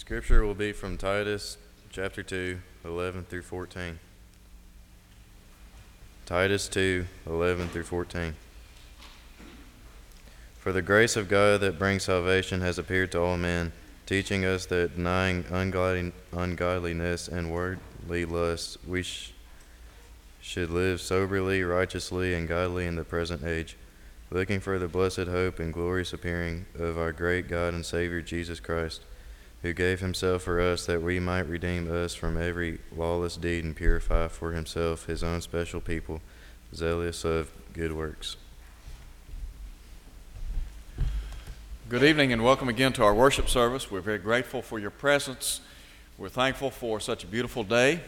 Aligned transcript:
Scripture 0.00 0.46
will 0.46 0.54
be 0.54 0.72
from 0.72 0.96
Titus 0.96 1.58
chapter 1.90 2.22
2, 2.22 2.58
11 2.86 3.26
through 3.26 3.42
14. 3.42 3.98
Titus 6.24 6.68
2, 6.68 7.04
11 7.26 7.68
through 7.68 7.82
14. 7.82 8.34
For 10.58 10.72
the 10.72 10.80
grace 10.80 11.16
of 11.16 11.28
God 11.28 11.60
that 11.60 11.78
brings 11.78 12.04
salvation 12.04 12.62
has 12.62 12.78
appeared 12.78 13.12
to 13.12 13.20
all 13.20 13.36
men, 13.36 13.72
teaching 14.06 14.46
us 14.46 14.64
that 14.66 14.96
denying 14.96 15.44
ungodly, 15.50 16.14
ungodliness 16.32 17.28
and 17.28 17.52
worldly 17.52 18.24
lusts, 18.24 18.78
we 18.88 19.02
sh- 19.02 19.34
should 20.40 20.70
live 20.70 21.02
soberly, 21.02 21.62
righteously, 21.62 22.32
and 22.32 22.48
godly 22.48 22.86
in 22.86 22.96
the 22.96 23.04
present 23.04 23.44
age, 23.44 23.76
looking 24.30 24.60
for 24.60 24.78
the 24.78 24.88
blessed 24.88 25.28
hope 25.28 25.58
and 25.58 25.74
glorious 25.74 26.14
appearing 26.14 26.64
of 26.78 26.96
our 26.96 27.12
great 27.12 27.48
God 27.48 27.74
and 27.74 27.84
Savior 27.84 28.22
Jesus 28.22 28.60
Christ 28.60 29.02
who 29.62 29.72
gave 29.74 30.00
himself 30.00 30.42
for 30.42 30.60
us 30.60 30.86
that 30.86 31.02
we 31.02 31.20
might 31.20 31.46
redeem 31.46 31.90
us 31.90 32.14
from 32.14 32.40
every 32.40 32.78
lawless 32.96 33.36
deed 33.36 33.62
and 33.62 33.76
purify 33.76 34.26
for 34.28 34.52
himself 34.52 35.06
his 35.06 35.22
own 35.22 35.40
special 35.40 35.80
people, 35.80 36.20
zealous 36.74 37.24
of 37.24 37.50
good 37.74 37.92
works. 37.92 38.36
Good 41.90 42.02
evening 42.02 42.32
and 42.32 42.42
welcome 42.42 42.68
again 42.68 42.92
to 42.94 43.04
our 43.04 43.14
worship 43.14 43.48
service. 43.48 43.90
We're 43.90 44.00
very 44.00 44.18
grateful 44.18 44.62
for 44.62 44.78
your 44.78 44.90
presence. 44.90 45.60
We're 46.16 46.28
thankful 46.28 46.70
for 46.70 47.00
such 47.00 47.24
a 47.24 47.26
beautiful 47.26 47.64
day. 47.64 48.00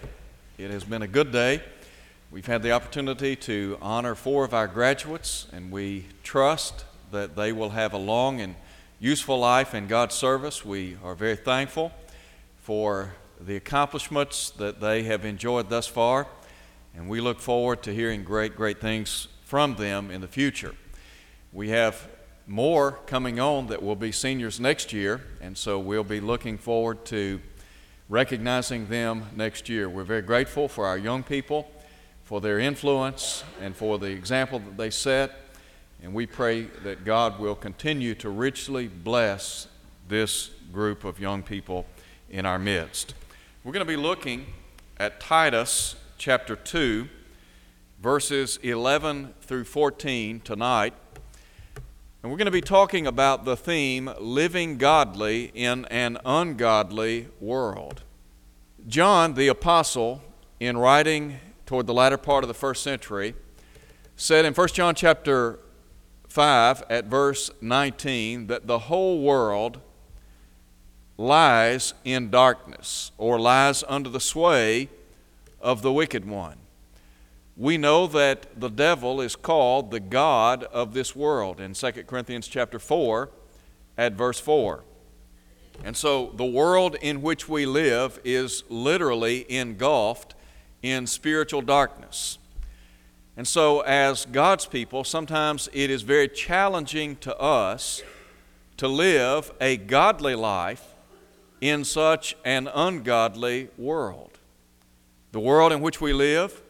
It 0.57 0.71
has 0.71 0.85
been 0.85 1.03
a 1.03 1.09
good 1.09 1.33
day. 1.33 1.63
We've 2.31 2.47
had 2.47 2.63
the 2.63 2.73
opportunity 2.73 3.37
to 3.37 3.77
honor 3.83 4.15
four 4.15 4.45
of 4.45 4.55
our 4.55 4.69
graduates, 4.69 5.49
and 5.53 5.71
we 5.71 6.07
trust 6.23 6.87
that 7.11 7.37
they 7.37 7.53
will 7.53 7.71
have 7.71 7.93
a 7.93 7.99
long 7.99 8.41
and 8.41 8.55
useful 9.03 9.37
life 9.37 9.75
in 9.75 9.89
God's 9.89 10.15
service. 10.15 10.65
We 10.65 10.97
are 11.03 11.17
very 11.17 11.35
thankful 11.35 11.91
for 12.59 13.13
the 13.41 13.57
accomplishments 13.57 14.51
that 14.51 14.81
they 14.81 15.03
have 15.03 15.25
enjoyed 15.25 15.69
thus 15.69 15.89
far, 15.89 16.29
and 16.95 17.09
we 17.09 17.21
look 17.21 17.41
forward 17.41 17.83
to 17.83 17.93
hearing 17.93 18.23
great, 18.23 18.55
great 18.55 18.81
things 18.81 19.27
from 19.43 19.75
them 19.75 20.13
in 20.13 20.21
the 20.21 20.29
future. 20.29 20.77
We 21.53 21.71
have 21.71 22.07
more 22.47 22.93
coming 23.07 23.41
on 23.41 23.67
that 23.67 23.83
will 23.83 23.97
be 23.97 24.13
seniors 24.13 24.61
next 24.61 24.93
year, 24.93 25.21
and 25.41 25.59
so 25.59 25.81
we'll 25.81 26.05
be 26.05 26.21
looking 26.21 26.57
forward 26.57 27.05
to 27.07 27.41
recognizing 28.09 28.87
them 28.87 29.25
next 29.35 29.69
year. 29.69 29.89
We're 29.89 30.05
very 30.05 30.23
grateful 30.23 30.69
for 30.69 30.87
our 30.87 30.97
young 30.97 31.25
people, 31.25 31.69
for 32.23 32.41
their 32.41 32.61
influence, 32.61 33.43
and 33.61 33.75
for 33.75 33.99
the 33.99 34.11
example 34.11 34.61
that 34.61 34.77
they 34.77 34.91
set 34.91 35.42
and 36.03 36.13
we 36.13 36.27
pray 36.27 36.63
that 36.83 37.05
God 37.05 37.39
will 37.39 37.55
continue 37.55 38.17
to 38.17 38.29
richly 38.29 38.89
bless 38.89 39.69
this 40.09 40.51
group 40.73 41.05
of 41.05 41.21
young 41.21 41.45
people 41.45 41.87
in 42.29 42.45
our 42.45 42.59
midst. 42.59 43.15
We're 43.63 43.73
going 43.73 43.87
to 43.87 43.91
be 43.91 43.97
looking 43.97 44.47
at 44.99 45.21
Titus 45.21 45.95
chapter 46.19 46.57
2, 46.57 47.09
verses 48.03 48.59
11 48.65 49.35
through 49.43 49.63
14 49.63 50.41
tonight. 50.41 50.93
And 52.23 52.33
we're 52.33 52.39
going 52.39 52.47
to 52.47 52.51
be 52.51 52.61
talking 52.61 53.07
about 53.07 53.45
the 53.45 53.57
theme 53.57 54.11
living 54.19 54.79
godly 54.79 55.53
in 55.55 55.85
an 55.85 56.19
ungodly 56.25 57.29
world. 57.41 58.03
John 58.89 59.35
the 59.35 59.47
Apostle, 59.47 60.21
in 60.59 60.77
writing 60.77 61.39
toward 61.65 61.87
the 61.87 61.95
latter 61.95 62.19
part 62.19 62.43
of 62.43 62.49
the 62.49 62.55
first 62.55 62.83
century, 62.83 63.35
said 64.17 64.45
in 64.45 64.53
1 64.53 64.69
John 64.69 64.97
chapter 64.97 65.61
5 66.33 66.85
at 66.89 67.05
verse 67.05 67.51
19 67.61 68.47
that 68.47 68.67
the 68.67 68.79
whole 68.79 69.21
world 69.21 69.81
lies 71.19 71.93
in 72.05 72.31
darkness 72.31 73.13
or 73.19 73.39
lies 73.39 73.85
under 73.87 74.09
the 74.09 74.19
sway 74.19 74.89
of 75.61 75.83
the 75.83 75.93
wicked 75.93 76.25
one. 76.25 76.57
We 77.55 77.77
know 77.77 78.07
that 78.07 78.59
the 78.59 78.71
devil 78.71 79.21
is 79.21 79.37
called 79.37 79.91
the 79.91 80.01
god 80.01 80.65
of 80.65 80.95
this 80.95 81.15
world 81.15 81.61
in 81.61 81.75
2 81.75 81.93
Corinthians 82.05 82.49
chapter 82.49 82.79
4 82.79 83.29
at 83.99 84.15
verse 84.15 84.41
4. 84.41 84.85
And 85.85 85.95
so 85.95 86.33
the 86.35 86.47
world 86.47 86.97
in 87.03 87.21
which 87.21 87.47
we 87.47 87.67
live 87.67 88.19
is 88.25 88.65
literally 88.71 89.45
engulfed 89.53 90.35
in 90.81 91.07
spiritual 91.07 91.61
darkness. 91.61 92.39
And 93.37 93.49
so, 93.49 93.81
as 93.81 94.27
God's 94.27 94.67
people, 94.67 95.05
sometimes 95.05 95.69
it 95.73 95.91
is 95.91 96.03
very 96.03 96.29
challenging 96.29 97.17
to 97.17 97.37
us 97.39 98.03
to 98.77 98.89
live 98.89 99.53
a 99.61 99.77
godly 99.79 100.35
life 100.35 100.95
in 101.61 101.85
such 101.85 102.37
an 102.45 102.69
ungodly 102.75 103.69
world. 103.79 104.39
The 105.31 105.41
world 105.41 105.73
in 105.73 105.81
which 105.81 106.01
we 106.01 106.13
live 106.13 106.61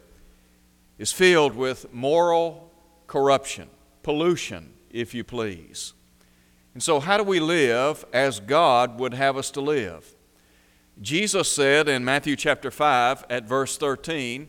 is 0.99 1.11
filled 1.11 1.57
with 1.57 1.93
moral 1.93 2.71
corruption, 3.09 3.69
pollution, 4.05 4.73
if 4.91 5.15
you 5.15 5.25
please. 5.25 5.95
And 6.75 6.83
so, 6.83 7.01
how 7.01 7.17
do 7.17 7.25
we 7.25 7.41
live 7.41 8.05
as 8.13 8.39
God 8.39 9.01
would 9.01 9.15
have 9.15 9.37
us 9.37 9.51
to 9.53 9.61
live? 9.61 10.15
Jesus 11.01 11.51
said 11.51 11.89
in 11.89 12.05
Matthew 12.05 12.37
chapter 12.37 12.71
5 12.71 13.25
at 13.29 13.45
verse 13.49 13.77
13, 13.77 14.49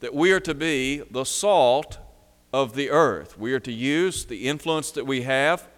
that 0.00 0.14
we 0.14 0.32
are 0.32 0.40
to 0.40 0.54
be 0.54 1.02
the 1.10 1.24
salt 1.24 1.98
of 2.52 2.74
the 2.74 2.90
earth. 2.90 3.38
We 3.38 3.52
are 3.52 3.60
to 3.60 3.72
use 3.72 4.24
the 4.24 4.48
influence 4.48 4.90
that 4.92 5.06
we 5.06 5.22
have 5.22 5.68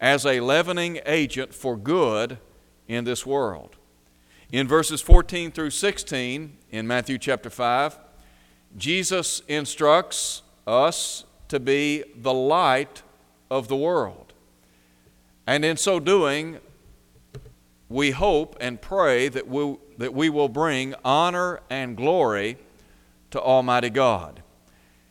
as 0.00 0.24
a 0.24 0.40
leavening 0.40 1.00
agent 1.06 1.54
for 1.54 1.76
good 1.76 2.38
in 2.86 3.04
this 3.04 3.26
world. 3.26 3.76
In 4.52 4.68
verses 4.68 5.00
14 5.00 5.50
through 5.50 5.70
16 5.70 6.56
in 6.70 6.86
Matthew 6.86 7.18
chapter 7.18 7.50
5, 7.50 7.98
Jesus 8.76 9.42
instructs 9.48 10.42
us 10.66 11.24
to 11.48 11.58
be 11.58 12.04
the 12.16 12.32
light 12.32 13.02
of 13.50 13.68
the 13.68 13.76
world. 13.76 14.32
And 15.46 15.64
in 15.64 15.76
so 15.76 15.98
doing, 15.98 16.60
we 17.88 18.10
hope 18.10 18.56
and 18.60 18.80
pray 18.80 19.28
that 19.28 19.48
we, 19.48 19.76
that 19.96 20.12
we 20.12 20.28
will 20.28 20.48
bring 20.48 20.94
honor 21.04 21.60
and 21.70 21.96
glory 21.96 22.58
to 23.30 23.40
Almighty 23.40 23.90
God. 23.90 24.42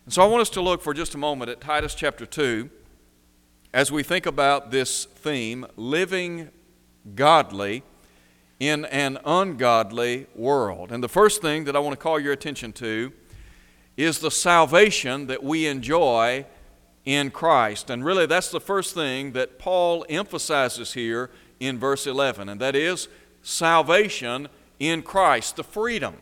And 0.06 0.14
so 0.14 0.22
I 0.22 0.26
want 0.26 0.42
us 0.42 0.50
to 0.52 0.62
look 0.62 0.82
for 0.82 0.94
just 0.94 1.16
a 1.16 1.18
moment 1.18 1.52
at 1.52 1.62
Titus 1.62 1.94
chapter 1.94 2.26
2 2.26 2.70
as 3.74 3.92
we 3.92 4.04
think 4.04 4.26
about 4.26 4.72
this 4.72 5.06
theme 5.06 5.66
living 5.76 6.50
godly 7.16 7.84
in 8.60 8.86
an 8.86 9.20
ungodly 9.26 10.28
world. 10.34 10.92
And 10.92 11.04
the 11.04 11.10
first 11.10 11.42
thing 11.42 11.66
that 11.66 11.76
I 11.76 11.80
want 11.80 11.94
to 11.94 12.02
call 12.02 12.20
your 12.20 12.34
attention 12.34 12.74
to 12.74 13.12
is 13.98 14.20
the 14.20 14.32
salvation 14.32 15.28
that 15.28 15.44
we 15.44 15.68
enjoy 15.68 16.46
in 17.06 17.32
Christ. 17.32 17.90
And 17.90 18.04
really, 18.04 18.26
that's 18.26 18.50
the 18.50 18.60
first 18.60 18.94
thing 18.94 19.34
that 19.34 19.60
Paul 19.60 20.06
emphasizes 20.10 20.94
here 20.94 21.30
in 21.60 21.80
verse 21.80 22.06
11, 22.06 22.50
and 22.50 22.62
that 22.62 22.76
is 22.76 23.08
salvation 23.42 24.48
in 24.80 25.02
Christ, 25.02 25.56
the 25.56 25.64
freedom 25.64 26.18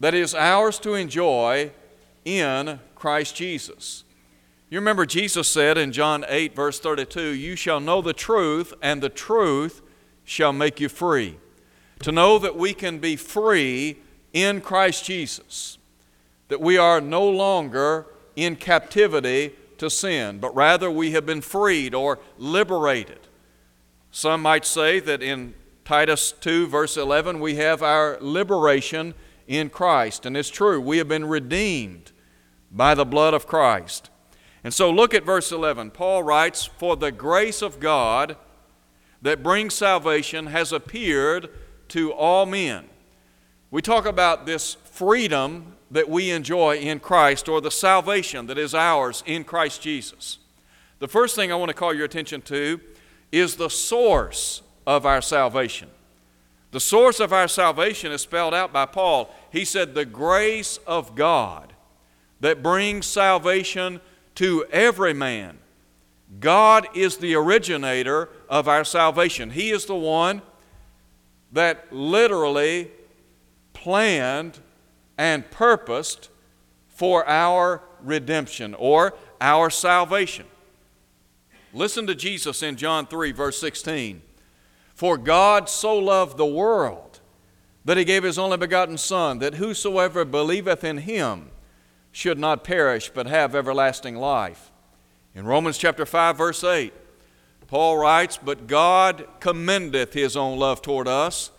that 0.00 0.14
is 0.14 0.34
ours 0.34 0.78
to 0.80 0.94
enjoy 0.94 1.70
in 2.24 2.80
Christ 2.94 3.36
Jesus. 3.36 4.04
You 4.70 4.78
remember 4.78 5.06
Jesus 5.06 5.46
said 5.46 5.78
in 5.78 5.92
John 5.92 6.24
8, 6.26 6.56
verse 6.56 6.80
32, 6.80 7.20
You 7.34 7.54
shall 7.54 7.80
know 7.80 8.00
the 8.02 8.12
truth, 8.12 8.74
and 8.82 9.02
the 9.02 9.08
truth 9.08 9.82
shall 10.24 10.52
make 10.52 10.80
you 10.80 10.88
free. 10.88 11.38
To 12.00 12.12
know 12.12 12.38
that 12.38 12.56
we 12.56 12.74
can 12.74 12.98
be 12.98 13.16
free 13.16 13.98
in 14.32 14.60
Christ 14.60 15.04
Jesus, 15.04 15.78
that 16.48 16.60
we 16.60 16.76
are 16.76 17.00
no 17.00 17.28
longer 17.28 18.06
in 18.36 18.56
captivity 18.56 19.54
to 19.78 19.88
sin, 19.88 20.38
but 20.38 20.54
rather 20.54 20.90
we 20.90 21.12
have 21.12 21.24
been 21.24 21.40
freed 21.40 21.94
or 21.94 22.18
liberated. 22.36 23.20
Some 24.10 24.42
might 24.42 24.64
say 24.64 25.00
that 25.00 25.22
in 25.22 25.54
Titus 25.84 26.32
2, 26.32 26.66
verse 26.66 26.96
11, 26.96 27.40
we 27.40 27.56
have 27.56 27.82
our 27.82 28.18
liberation 28.20 29.14
in 29.46 29.70
Christ. 29.70 30.26
And 30.26 30.36
it's 30.36 30.50
true, 30.50 30.80
we 30.80 30.98
have 30.98 31.08
been 31.08 31.26
redeemed 31.26 32.12
by 32.70 32.94
the 32.94 33.04
blood 33.04 33.34
of 33.34 33.46
Christ. 33.46 34.10
And 34.62 34.72
so 34.72 34.90
look 34.90 35.12
at 35.14 35.24
verse 35.24 35.52
11. 35.52 35.90
Paul 35.90 36.22
writes, 36.22 36.64
For 36.64 36.96
the 36.96 37.12
grace 37.12 37.62
of 37.62 37.80
God 37.80 38.36
that 39.22 39.42
brings 39.42 39.74
salvation 39.74 40.46
has 40.46 40.72
appeared 40.72 41.50
to 41.88 42.12
all 42.12 42.46
men. 42.46 42.88
We 43.70 43.82
talk 43.82 44.06
about 44.06 44.46
this 44.46 44.74
freedom 44.84 45.74
that 45.90 46.08
we 46.08 46.30
enjoy 46.30 46.76
in 46.76 47.00
Christ 47.00 47.48
or 47.48 47.60
the 47.60 47.70
salvation 47.70 48.46
that 48.46 48.58
is 48.58 48.74
ours 48.74 49.22
in 49.26 49.44
Christ 49.44 49.82
Jesus. 49.82 50.38
The 50.98 51.08
first 51.08 51.36
thing 51.36 51.52
I 51.52 51.56
want 51.56 51.68
to 51.68 51.74
call 51.74 51.92
your 51.92 52.04
attention 52.04 52.40
to 52.42 52.80
is 53.30 53.56
the 53.56 53.68
source 53.68 54.62
of 54.86 55.06
our 55.06 55.20
salvation. 55.20 55.88
The 56.74 56.80
source 56.80 57.20
of 57.20 57.32
our 57.32 57.46
salvation 57.46 58.10
is 58.10 58.22
spelled 58.22 58.52
out 58.52 58.72
by 58.72 58.84
Paul. 58.86 59.32
He 59.52 59.64
said, 59.64 59.94
The 59.94 60.04
grace 60.04 60.80
of 60.88 61.14
God 61.14 61.72
that 62.40 62.64
brings 62.64 63.06
salvation 63.06 64.00
to 64.34 64.64
every 64.72 65.14
man. 65.14 65.60
God 66.40 66.88
is 66.92 67.18
the 67.18 67.36
originator 67.36 68.28
of 68.48 68.66
our 68.66 68.82
salvation. 68.82 69.50
He 69.50 69.70
is 69.70 69.84
the 69.86 69.94
one 69.94 70.42
that 71.52 71.92
literally 71.92 72.90
planned 73.72 74.58
and 75.16 75.48
purposed 75.52 76.28
for 76.88 77.24
our 77.28 77.82
redemption 78.02 78.74
or 78.74 79.14
our 79.40 79.70
salvation. 79.70 80.46
Listen 81.72 82.04
to 82.08 82.16
Jesus 82.16 82.64
in 82.64 82.74
John 82.74 83.06
3, 83.06 83.30
verse 83.30 83.60
16. 83.60 84.22
For 84.94 85.18
God 85.18 85.68
so 85.68 85.96
loved 85.98 86.36
the 86.36 86.46
world 86.46 87.20
that 87.84 87.96
he 87.96 88.04
gave 88.04 88.22
his 88.22 88.38
only 88.38 88.56
begotten 88.56 88.96
Son, 88.96 89.38
that 89.40 89.54
whosoever 89.54 90.24
believeth 90.24 90.84
in 90.84 90.98
him 90.98 91.50
should 92.12 92.38
not 92.38 92.64
perish, 92.64 93.10
but 93.10 93.26
have 93.26 93.54
everlasting 93.54 94.16
life. 94.16 94.70
In 95.34 95.46
Romans 95.46 95.76
chapter 95.76 96.06
5, 96.06 96.38
verse 96.38 96.62
8, 96.62 96.94
Paul 97.66 97.98
writes, 97.98 98.38
But 98.38 98.68
God 98.68 99.26
commendeth 99.40 100.12
his 100.12 100.36
own 100.36 100.58
love 100.58 100.80
toward 100.80 101.08
us, 101.08 101.50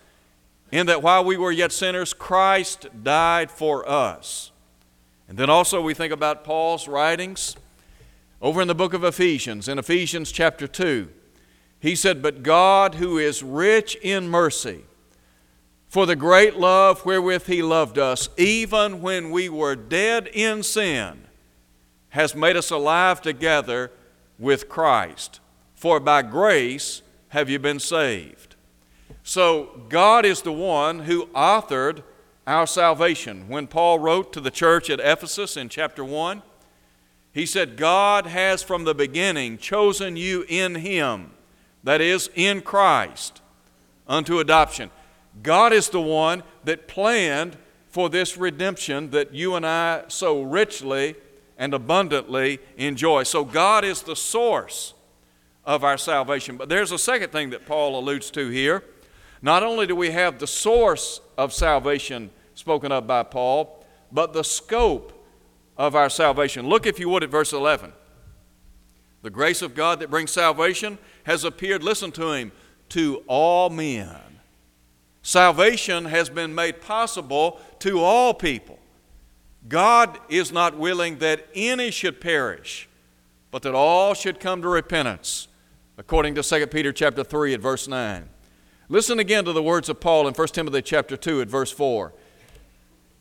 in 0.71 0.87
that 0.87 1.03
while 1.03 1.23
we 1.23 1.37
were 1.37 1.51
yet 1.51 1.71
sinners, 1.71 2.13
Christ 2.13 2.87
died 3.03 3.51
for 3.51 3.87
us. 3.87 4.51
And 5.27 5.37
then 5.37 5.49
also 5.49 5.81
we 5.81 5.93
think 5.93 6.13
about 6.13 6.43
Paul's 6.43 6.87
writings 6.87 7.55
over 8.41 8.61
in 8.61 8.67
the 8.67 8.75
book 8.75 8.93
of 8.93 9.03
Ephesians, 9.03 9.67
in 9.67 9.77
Ephesians 9.77 10.31
chapter 10.31 10.67
2. 10.67 11.09
He 11.79 11.95
said, 11.95 12.21
But 12.21 12.43
God, 12.43 12.95
who 12.95 13.17
is 13.17 13.43
rich 13.43 13.95
in 14.01 14.27
mercy, 14.27 14.85
for 15.87 16.05
the 16.05 16.15
great 16.15 16.57
love 16.57 17.05
wherewith 17.05 17.45
He 17.45 17.61
loved 17.61 17.97
us, 17.97 18.29
even 18.37 19.01
when 19.01 19.31
we 19.31 19.49
were 19.49 19.75
dead 19.75 20.27
in 20.33 20.63
sin, 20.63 21.27
has 22.09 22.35
made 22.35 22.57
us 22.57 22.71
alive 22.71 23.21
together 23.21 23.91
with 24.39 24.69
Christ. 24.69 25.39
For 25.75 25.99
by 25.99 26.21
grace 26.21 27.01
have 27.29 27.49
you 27.49 27.59
been 27.59 27.79
saved. 27.79 28.55
So, 29.23 29.81
God 29.89 30.25
is 30.25 30.41
the 30.41 30.53
one 30.53 30.99
who 30.99 31.27
authored 31.27 32.03
our 32.47 32.67
salvation. 32.67 33.47
When 33.49 33.67
Paul 33.67 33.99
wrote 33.99 34.31
to 34.33 34.41
the 34.41 34.51
church 34.51 34.89
at 34.89 34.99
Ephesus 34.99 35.57
in 35.57 35.69
chapter 35.69 36.03
1, 36.03 36.41
he 37.35 37.45
said, 37.45 37.75
God 37.75 38.27
has 38.27 38.63
from 38.63 38.85
the 38.85 38.95
beginning 38.95 39.57
chosen 39.57 40.15
you 40.15 40.45
in 40.47 40.75
Him, 40.75 41.31
that 41.85 42.01
is, 42.01 42.29
in 42.35 42.61
Christ, 42.61 43.41
unto 44.07 44.39
adoption. 44.39 44.89
God 45.41 45.71
is 45.71 45.87
the 45.89 46.01
one 46.01 46.43
that 46.65 46.87
planned 46.87 47.57
for 47.87 48.09
this 48.09 48.35
redemption 48.35 49.11
that 49.11 49.33
you 49.33 49.55
and 49.55 49.65
I 49.65 50.03
so 50.09 50.41
richly 50.41 51.15
and 51.57 51.73
abundantly 51.73 52.59
enjoy. 52.75 53.23
So, 53.23 53.45
God 53.45 53.85
is 53.85 54.01
the 54.01 54.15
source 54.15 54.93
of 55.63 55.83
our 55.83 55.97
salvation. 55.97 56.57
But 56.57 56.69
there's 56.69 56.91
a 56.91 56.97
second 56.97 57.31
thing 57.31 57.51
that 57.51 57.65
Paul 57.65 57.97
alludes 57.97 58.29
to 58.31 58.49
here. 58.49 58.83
Not 59.41 59.63
only 59.63 59.87
do 59.87 59.95
we 59.95 60.11
have 60.11 60.39
the 60.39 60.47
source 60.47 61.21
of 61.37 61.53
salvation 61.53 62.31
spoken 62.55 62.91
of 62.91 63.07
by 63.07 63.23
Paul, 63.23 63.85
but 64.11 64.33
the 64.33 64.43
scope 64.43 65.25
of 65.77 65.95
our 65.95 66.09
salvation. 66.09 66.67
Look, 66.67 66.85
if 66.85 66.99
you 66.99 67.09
would, 67.09 67.23
at 67.23 67.29
verse 67.29 67.53
11. 67.53 67.93
The 69.25 69.31
grace 69.31 69.63
of 69.63 69.73
God 69.73 70.01
that 70.01 70.11
brings 70.11 70.29
salvation 70.29 70.99
has 71.23 71.43
appeared, 71.43 71.81
listen 71.81 72.11
to 72.11 72.31
him, 72.33 72.51
to 72.89 73.23
all 73.25 73.71
men. 73.71 74.19
Salvation 75.23 76.05
has 76.05 76.29
been 76.29 76.53
made 76.53 76.79
possible 76.79 77.59
to 77.79 78.01
all 78.01 78.35
people. 78.35 78.77
God 79.67 80.19
is 80.29 80.51
not 80.51 80.77
willing 80.77 81.17
that 81.17 81.47
any 81.55 81.89
should 81.89 82.21
perish, 82.21 82.87
but 83.49 83.63
that 83.63 83.73
all 83.73 84.13
should 84.13 84.39
come 84.39 84.61
to 84.61 84.67
repentance, 84.67 85.47
according 85.97 86.35
to 86.35 86.43
2 86.43 86.67
Peter 86.67 86.93
chapter 86.93 87.23
3 87.23 87.55
at 87.55 87.61
verse 87.61 87.87
9. 87.87 88.29
Listen 88.89 89.17
again 89.17 89.43
to 89.45 89.53
the 89.53 89.63
words 89.63 89.89
of 89.89 89.99
Paul 89.99 90.27
in 90.27 90.35
1 90.35 90.47
Timothy 90.49 90.83
chapter 90.83 91.17
2 91.17 91.41
at 91.41 91.47
verse 91.47 91.71
4. 91.71 92.13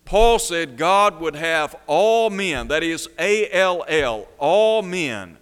Paul 0.04 0.38
said 0.38 0.76
God 0.76 1.18
would 1.22 1.34
have 1.34 1.74
all 1.86 2.28
men, 2.28 2.68
that 2.68 2.82
is 2.82 3.08
A 3.18 3.50
L 3.50 3.86
L, 3.88 4.28
all 4.36 4.82
men, 4.82 5.38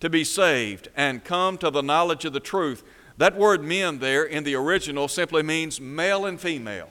to 0.00 0.10
be 0.10 0.24
saved 0.24 0.88
and 0.96 1.24
come 1.24 1.58
to 1.58 1.70
the 1.70 1.82
knowledge 1.82 2.24
of 2.24 2.32
the 2.32 2.40
truth. 2.40 2.82
That 3.16 3.36
word 3.36 3.64
men 3.64 3.98
there 3.98 4.24
in 4.24 4.44
the 4.44 4.54
original 4.54 5.08
simply 5.08 5.42
means 5.42 5.80
male 5.80 6.24
and 6.24 6.40
female, 6.40 6.90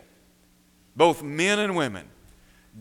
both 0.96 1.24
men 1.24 1.60
and 1.60 1.76
women. 1.76 2.08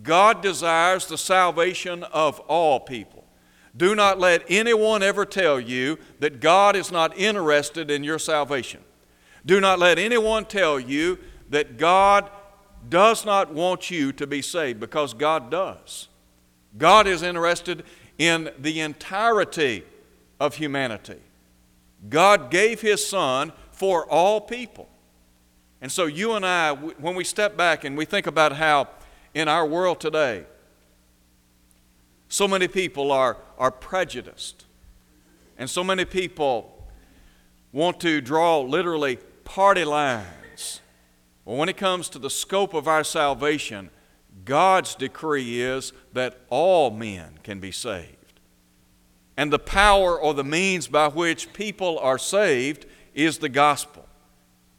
God 0.03 0.43
desires 0.43 1.07
the 1.07 1.17
salvation 1.19 2.03
of 2.05 2.41
all 2.41 2.81
people. 2.81 3.25
Do 3.77 3.95
not 3.95 4.19
let 4.19 4.43
anyone 4.49 5.03
ever 5.03 5.25
tell 5.25 5.61
you 5.61 5.99
that 6.19 6.41
God 6.41 6.77
is 6.77 6.91
not 6.91 7.17
interested 7.17 7.91
in 7.91 8.03
your 8.03 8.19
salvation. 8.19 8.81
Do 9.45 9.61
not 9.61 9.79
let 9.79 9.99
anyone 9.99 10.45
tell 10.47 10.81
you 10.81 11.19
that 11.51 11.77
God 11.77 12.31
does 12.89 13.25
not 13.25 13.53
want 13.53 13.91
you 13.91 14.13
to 14.13 14.27
be 14.27 14.43
saved 14.43 14.81
because 14.81 15.15
God 15.15 15.51
does. 15.51 16.09
God 16.77 17.07
is 17.07 17.23
interested 17.23 17.85
in 18.19 18.51
the 18.59 18.81
entirety 18.81 19.85
of 20.39 20.57
humanity. 20.57 21.21
God 22.09 22.51
gave 22.51 22.81
His 22.81 23.07
Son 23.07 23.53
for 23.73 24.07
all 24.07 24.41
people. 24.41 24.89
And 25.81 25.93
so, 25.93 26.07
you 26.07 26.33
and 26.33 26.45
I, 26.45 26.73
when 26.73 27.15
we 27.15 27.25
step 27.25 27.57
back 27.57 27.85
and 27.85 27.97
we 27.97 28.05
think 28.05 28.27
about 28.27 28.53
how 28.53 28.89
in 29.35 29.49
our 29.49 29.67
world 29.67 30.01
today, 30.01 30.45
so 32.29 32.49
many 32.49 32.67
people 32.69 33.13
are, 33.13 33.37
are 33.59 33.71
prejudiced, 33.71 34.65
and 35.59 35.69
so 35.71 35.85
many 35.85 36.05
people 36.05 36.87
want 37.73 38.01
to 38.01 38.21
draw 38.21 38.61
literally 38.61 39.19
party 39.45 39.85
lines. 39.85 40.81
Well, 41.45 41.57
when 41.57 41.69
it 41.69 41.77
comes 41.77 42.09
to 42.11 42.19
the 42.19 42.31
scope 42.31 42.75
of 42.75 42.89
our 42.89 43.05
salvation, 43.05 43.91
God's 44.45 44.95
decree 44.95 45.61
is 45.61 45.93
that 46.13 46.41
all 46.49 46.91
men 46.91 47.39
can 47.43 47.61
be 47.61 47.71
saved. 47.71 48.26
And 49.37 49.53
the 49.53 49.59
power 49.59 50.19
or 50.19 50.35
the 50.35 50.45
means 50.45 50.89
by 50.89 51.09
which 51.09 51.53
people 51.53 51.99
are 51.99 52.19
saved 52.19 52.87
is 53.15 53.39
the 53.39 53.49
gospel. 53.49 54.07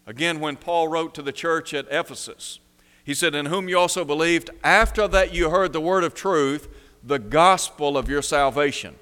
Again, 0.06 0.40
when 0.40 0.56
Paul 0.56 0.88
wrote 0.88 1.14
to 1.16 1.22
the 1.22 1.32
church 1.32 1.74
at 1.74 1.88
Ephesus, 1.92 2.60
he 3.04 3.14
said, 3.14 3.36
In 3.36 3.48
whom 3.48 3.70
you 3.70 3.78
also 3.78 4.04
believed, 4.04 4.50
after 4.64 5.08
that 5.08 5.34
you 5.34 5.50
heard 5.50 5.74
the 5.74 5.82
word 5.82 6.04
of 6.04 6.14
truth, 6.14 6.68
the 7.04 7.20
gospel 7.20 7.98
of 7.98 8.10
your 8.10 8.22
salvation. 8.22 8.96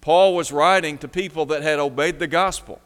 Paul 0.00 0.34
was 0.34 0.52
writing 0.52 0.98
to 0.98 1.08
people 1.08 1.46
that 1.46 1.62
had 1.62 1.78
obeyed 1.78 2.18
the 2.18 2.28
gospel. 2.28 2.80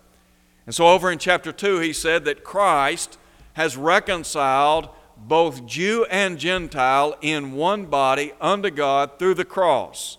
And 0.65 0.75
so, 0.75 0.87
over 0.87 1.11
in 1.11 1.19
chapter 1.19 1.53
2, 1.53 1.81
he 1.81 1.93
said 1.93 2.25
that 2.25 2.45
Christ 2.45 3.19
has 3.55 3.77
reconciled 3.77 4.89
both 5.17 5.67
Jew 5.67 6.07
and 6.11 6.39
Gentile 6.39 7.17
in 7.21 7.53
one 7.53 7.87
body 7.87 8.33
unto 8.41 8.71
God 8.71 9.19
through 9.19 9.35
the 9.35 9.45
cross. 9.45 10.17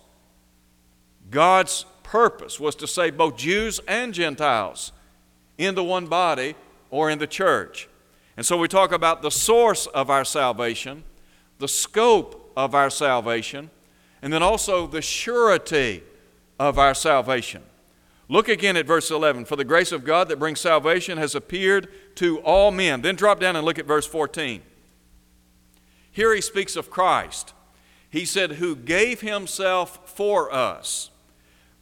God's 1.32 1.86
purpose 2.02 2.60
was 2.60 2.76
to 2.76 2.86
save 2.86 3.16
both 3.16 3.36
Jews 3.36 3.80
and 3.88 4.14
Gentiles 4.14 4.92
in 5.58 5.74
the 5.74 5.82
one 5.82 6.06
body 6.06 6.54
or 6.90 7.10
in 7.10 7.18
the 7.18 7.26
church. 7.26 7.88
And 8.36 8.44
so 8.44 8.56
we 8.58 8.68
talk 8.68 8.92
about 8.92 9.22
the 9.22 9.30
source 9.30 9.86
of 9.86 10.10
our 10.10 10.24
salvation, 10.24 11.04
the 11.58 11.68
scope 11.68 12.52
of 12.54 12.74
our 12.74 12.90
salvation, 12.90 13.70
and 14.20 14.30
then 14.32 14.42
also 14.42 14.86
the 14.86 15.02
surety 15.02 16.02
of 16.58 16.78
our 16.78 16.94
salvation. 16.94 17.62
Look 18.28 18.48
again 18.48 18.76
at 18.76 18.86
verse 18.86 19.10
11. 19.10 19.46
For 19.46 19.56
the 19.56 19.64
grace 19.64 19.90
of 19.90 20.04
God 20.04 20.28
that 20.28 20.38
brings 20.38 20.60
salvation 20.60 21.16
has 21.16 21.34
appeared 21.34 21.88
to 22.16 22.40
all 22.40 22.70
men. 22.70 23.00
Then 23.00 23.16
drop 23.16 23.40
down 23.40 23.56
and 23.56 23.64
look 23.64 23.78
at 23.78 23.86
verse 23.86 24.06
14. 24.06 24.62
Here 26.10 26.34
he 26.34 26.42
speaks 26.42 26.76
of 26.76 26.90
Christ. 26.90 27.54
He 28.10 28.26
said, 28.26 28.52
Who 28.52 28.76
gave 28.76 29.22
himself 29.22 30.10
for 30.10 30.52
us 30.52 31.10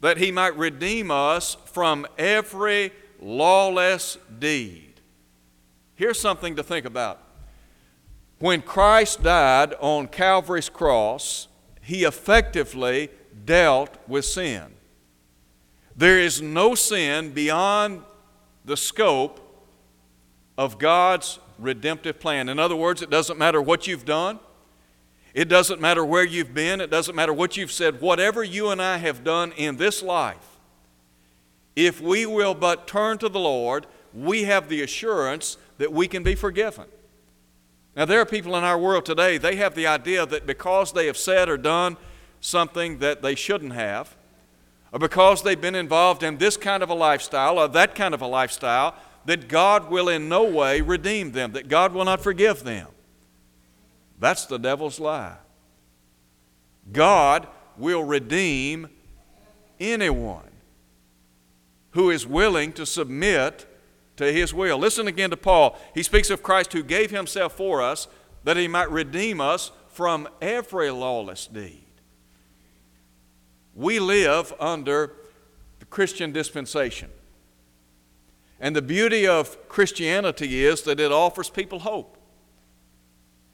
that 0.01 0.19
he 0.19 0.31
might 0.31 0.57
redeem 0.57 1.11
us 1.11 1.57
from 1.67 2.07
every 2.19 2.93
lawless 3.21 4.17
deed. 4.39 5.01
Here's 5.95 6.19
something 6.19 6.57
to 6.57 6.63
think 6.63 6.87
about. 6.87 7.21
When 8.39 8.63
Christ 8.63 9.23
died 9.23 9.75
on 9.81 10.09
Calvary's 10.09 10.71
cross, 10.71 11.49
he 11.83 12.05
effectively 12.05 13.11
dealt 13.45 13.97
with 14.09 14.25
sin. 14.25 14.75
There 15.95 16.19
is 16.19 16.41
no 16.41 16.75
sin 16.75 17.33
beyond 17.33 18.03
the 18.65 18.77
scope 18.77 19.47
of 20.57 20.79
God's 20.79 21.39
redemptive 21.59 22.19
plan. 22.19 22.49
In 22.49 22.59
other 22.59 22.77
words, 22.77 23.03
it 23.03 23.11
doesn't 23.11 23.39
matter 23.39 23.61
what 23.61 23.87
you've 23.87 24.07
done, 24.07 24.39
it 25.35 25.49
doesn't 25.49 25.81
matter 25.81 26.05
where 26.05 26.25
you've 26.25 26.55
been, 26.55 26.81
it 26.81 26.91
doesn't 26.91 27.15
matter 27.15 27.33
what 27.33 27.57
you've 27.57 27.73
said, 27.73 28.01
whatever 28.01 28.43
you 28.43 28.71
and 28.71 28.83
I 28.83 28.97
have 28.99 29.23
done 29.23 29.53
in 29.53 29.77
this 29.77 30.03
life, 30.03 30.59
if 31.77 32.01
we 32.01 32.27
will 32.27 32.55
but 32.55 32.87
turn 32.87 33.19
to 33.19 33.29
the 33.29 33.39
Lord, 33.39 33.87
we 34.13 34.45
have 34.45 34.69
the 34.69 34.83
assurance 34.83 35.57
that 35.79 35.93
we 35.93 36.09
can 36.09 36.23
be 36.23 36.35
forgiven. 36.35 36.87
Now, 37.97 38.05
there 38.05 38.21
are 38.21 38.27
people 38.27 38.57
in 38.57 38.65
our 38.65 38.79
world 38.79 39.05
today, 39.05 39.39
they 39.39 39.57
have 39.57 39.75
the 39.75 39.87
idea 39.87 40.27
that 40.27 40.47
because 40.47 40.93
they 40.93 41.07
have 41.07 41.17
said 41.17 41.49
or 41.49 41.57
done 41.57 41.97
something 42.41 42.99
that 42.99 43.23
they 43.23 43.35
shouldn't 43.35 43.73
have, 43.73 44.17
or 44.93 44.99
because 44.99 45.43
they've 45.43 45.61
been 45.61 45.75
involved 45.75 46.23
in 46.23 46.39
this 46.39 46.57
kind 46.57 46.83
of 46.83 46.91
a 46.91 46.95
lifestyle 46.95 47.59
or 47.59 47.69
that 47.69 47.95
kind 47.95 48.15
of 48.15 48.23
a 48.23 48.27
lifestyle, 48.27 48.95
that 49.27 49.49
God 49.49 49.91
will 49.91 50.09
in 50.09 50.29
no 50.29 50.45
way 50.45 50.81
redeem 50.81 51.33
them, 51.33 51.53
that 51.53 51.69
God 51.69 51.93
will 51.93 52.05
not 52.05 52.21
forgive 52.21 52.65
them. 52.65 52.89
That's 54.21 54.45
the 54.45 54.59
devil's 54.59 55.01
lie. 55.01 55.39
God 56.93 57.49
will 57.77 58.05
redeem 58.05 58.89
anyone 59.81 60.51
who 61.93 62.11
is 62.11 62.27
willing 62.27 62.73
to 62.75 62.87
submit 62.87 63.67
to 64.17 64.31
his 64.31 64.53
will. 64.53 64.79
Listen 64.79 65.09
again 65.09 65.31
to 65.31 65.37
Paul. 65.37 65.79
He 65.95 66.03
speaks 66.03 66.31
of 66.31 66.43
Christ 66.43 66.73
who 66.75 66.83
gave 66.83 67.11
himself 67.11 67.57
for 67.57 67.81
us 67.83 68.07
that 68.45 68.57
he 68.57 68.69
might 68.69 68.91
redeem 68.91 69.41
us 69.41 69.73
from 69.89 70.29
every 70.41 70.91
lawless 70.91 71.47
deed. 71.47 71.85
We 73.75 73.99
live 73.99 74.53
under 74.61 75.15
the 75.79 75.87
Christian 75.87 76.33
dispensation. 76.33 77.11
And 78.61 78.77
the 78.77 78.83
beauty 78.83 79.27
of 79.27 79.69
Christianity 79.69 80.65
is 80.65 80.83
that 80.83 81.01
it 81.01 81.11
offers 81.11 81.49
people 81.49 81.81
hope. 81.81 82.19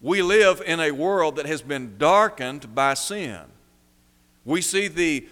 We 0.06 0.22
live 0.22 0.62
in 0.64 0.78
a 0.78 0.92
world 0.92 1.34
that 1.34 1.46
has 1.46 1.62
been 1.62 1.98
darkened 1.98 2.76
by 2.76 2.94
sin. 2.94 3.40
We 4.44 4.60
see 4.60 4.86
the, 4.86 5.26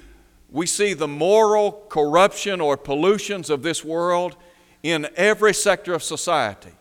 we 0.50 0.66
see 0.66 0.95
the 0.95 1.07
moral 1.07 1.85
corruption 1.88 2.61
or 2.61 2.76
pollutions 2.76 3.50
of 3.50 3.62
this 3.62 3.85
world 3.85 4.35
in 4.83 5.07
every 5.14 5.54
sector 5.54 5.95
of 5.95 6.02
society. 6.02 6.73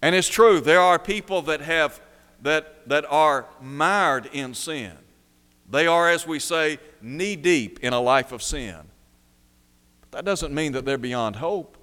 And 0.00 0.14
it's 0.14 0.28
true, 0.28 0.62
there 0.62 0.80
are 0.80 0.98
people 0.98 1.42
that 1.42 1.60
have 1.60 2.00
that, 2.40 2.88
that 2.88 3.04
are 3.10 3.44
mired 3.60 4.30
in 4.32 4.54
sin. 4.54 4.92
They 5.70 5.86
are, 5.86 6.08
as 6.08 6.26
we 6.26 6.38
say, 6.38 6.78
knee 7.02 7.36
deep 7.36 7.80
in 7.80 7.92
a 7.92 8.00
life 8.00 8.32
of 8.32 8.42
sin. 8.42 8.78
But 10.00 10.12
that 10.12 10.24
doesn't 10.24 10.54
mean 10.54 10.72
that 10.72 10.86
they're 10.86 10.96
beyond 10.96 11.36
hope. 11.36 11.75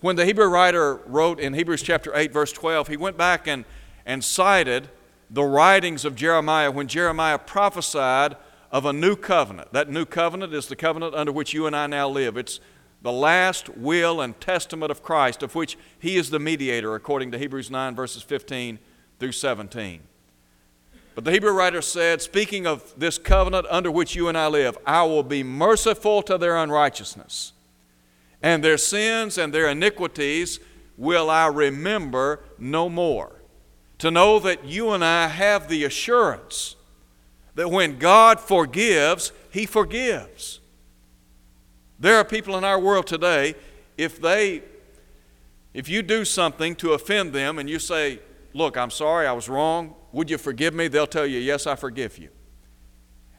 When 0.00 0.16
the 0.16 0.24
Hebrew 0.24 0.46
writer 0.46 1.00
wrote 1.06 1.40
in 1.40 1.54
Hebrews 1.54 1.82
chapter 1.82 2.12
8, 2.14 2.32
verse 2.32 2.52
12, 2.52 2.88
he 2.88 2.96
went 2.96 3.16
back 3.16 3.48
and, 3.48 3.64
and 4.06 4.22
cited 4.22 4.88
the 5.28 5.42
writings 5.42 6.04
of 6.04 6.14
Jeremiah 6.14 6.70
when 6.70 6.86
Jeremiah 6.86 7.38
prophesied 7.38 8.36
of 8.70 8.84
a 8.84 8.92
new 8.92 9.16
covenant. 9.16 9.72
That 9.72 9.90
new 9.90 10.04
covenant 10.04 10.54
is 10.54 10.66
the 10.66 10.76
covenant 10.76 11.14
under 11.14 11.32
which 11.32 11.52
you 11.52 11.66
and 11.66 11.74
I 11.74 11.86
now 11.86 12.08
live. 12.08 12.36
It's 12.36 12.60
the 13.02 13.12
last 13.12 13.68
will 13.70 14.20
and 14.20 14.38
testament 14.40 14.90
of 14.90 15.02
Christ, 15.02 15.42
of 15.42 15.54
which 15.54 15.76
he 15.98 16.16
is 16.16 16.30
the 16.30 16.38
mediator, 16.38 16.94
according 16.94 17.32
to 17.32 17.38
Hebrews 17.38 17.70
9, 17.70 17.94
verses 17.94 18.22
15 18.22 18.78
through 19.18 19.32
17. 19.32 20.00
But 21.14 21.24
the 21.24 21.32
Hebrew 21.32 21.52
writer 21.52 21.82
said, 21.82 22.22
speaking 22.22 22.66
of 22.66 22.94
this 22.96 23.18
covenant 23.18 23.66
under 23.70 23.90
which 23.90 24.14
you 24.14 24.28
and 24.28 24.38
I 24.38 24.46
live, 24.46 24.78
I 24.86 25.02
will 25.02 25.24
be 25.24 25.42
merciful 25.42 26.22
to 26.22 26.38
their 26.38 26.56
unrighteousness, 26.56 27.52
and 28.42 28.62
their 28.62 28.78
sins 28.78 29.38
and 29.38 29.52
their 29.52 29.68
iniquities 29.68 30.60
will 30.96 31.30
I 31.30 31.46
remember 31.46 32.44
no 32.58 32.88
more. 32.88 33.42
To 33.98 34.10
know 34.10 34.38
that 34.40 34.64
you 34.64 34.90
and 34.90 35.04
I 35.04 35.28
have 35.28 35.68
the 35.68 35.84
assurance 35.84 36.76
that 37.54 37.70
when 37.70 37.98
God 37.98 38.38
forgives, 38.38 39.32
He 39.50 39.66
forgives. 39.66 40.60
There 41.98 42.16
are 42.16 42.24
people 42.24 42.56
in 42.56 42.62
our 42.62 42.78
world 42.78 43.08
today, 43.08 43.56
if 43.96 44.20
they 44.20 44.62
if 45.74 45.88
you 45.88 46.02
do 46.02 46.24
something 46.24 46.74
to 46.76 46.92
offend 46.92 47.32
them 47.32 47.58
and 47.58 47.68
you 47.68 47.78
say, 47.78 48.20
Look, 48.54 48.76
I'm 48.76 48.90
sorry, 48.90 49.26
I 49.26 49.32
was 49.32 49.48
wrong, 49.48 49.94
would 50.12 50.30
you 50.30 50.38
forgive 50.38 50.74
me? 50.74 50.88
They'll 50.88 51.06
tell 51.06 51.26
you, 51.26 51.38
Yes, 51.38 51.66
I 51.66 51.74
forgive 51.74 52.18
you. 52.18 52.30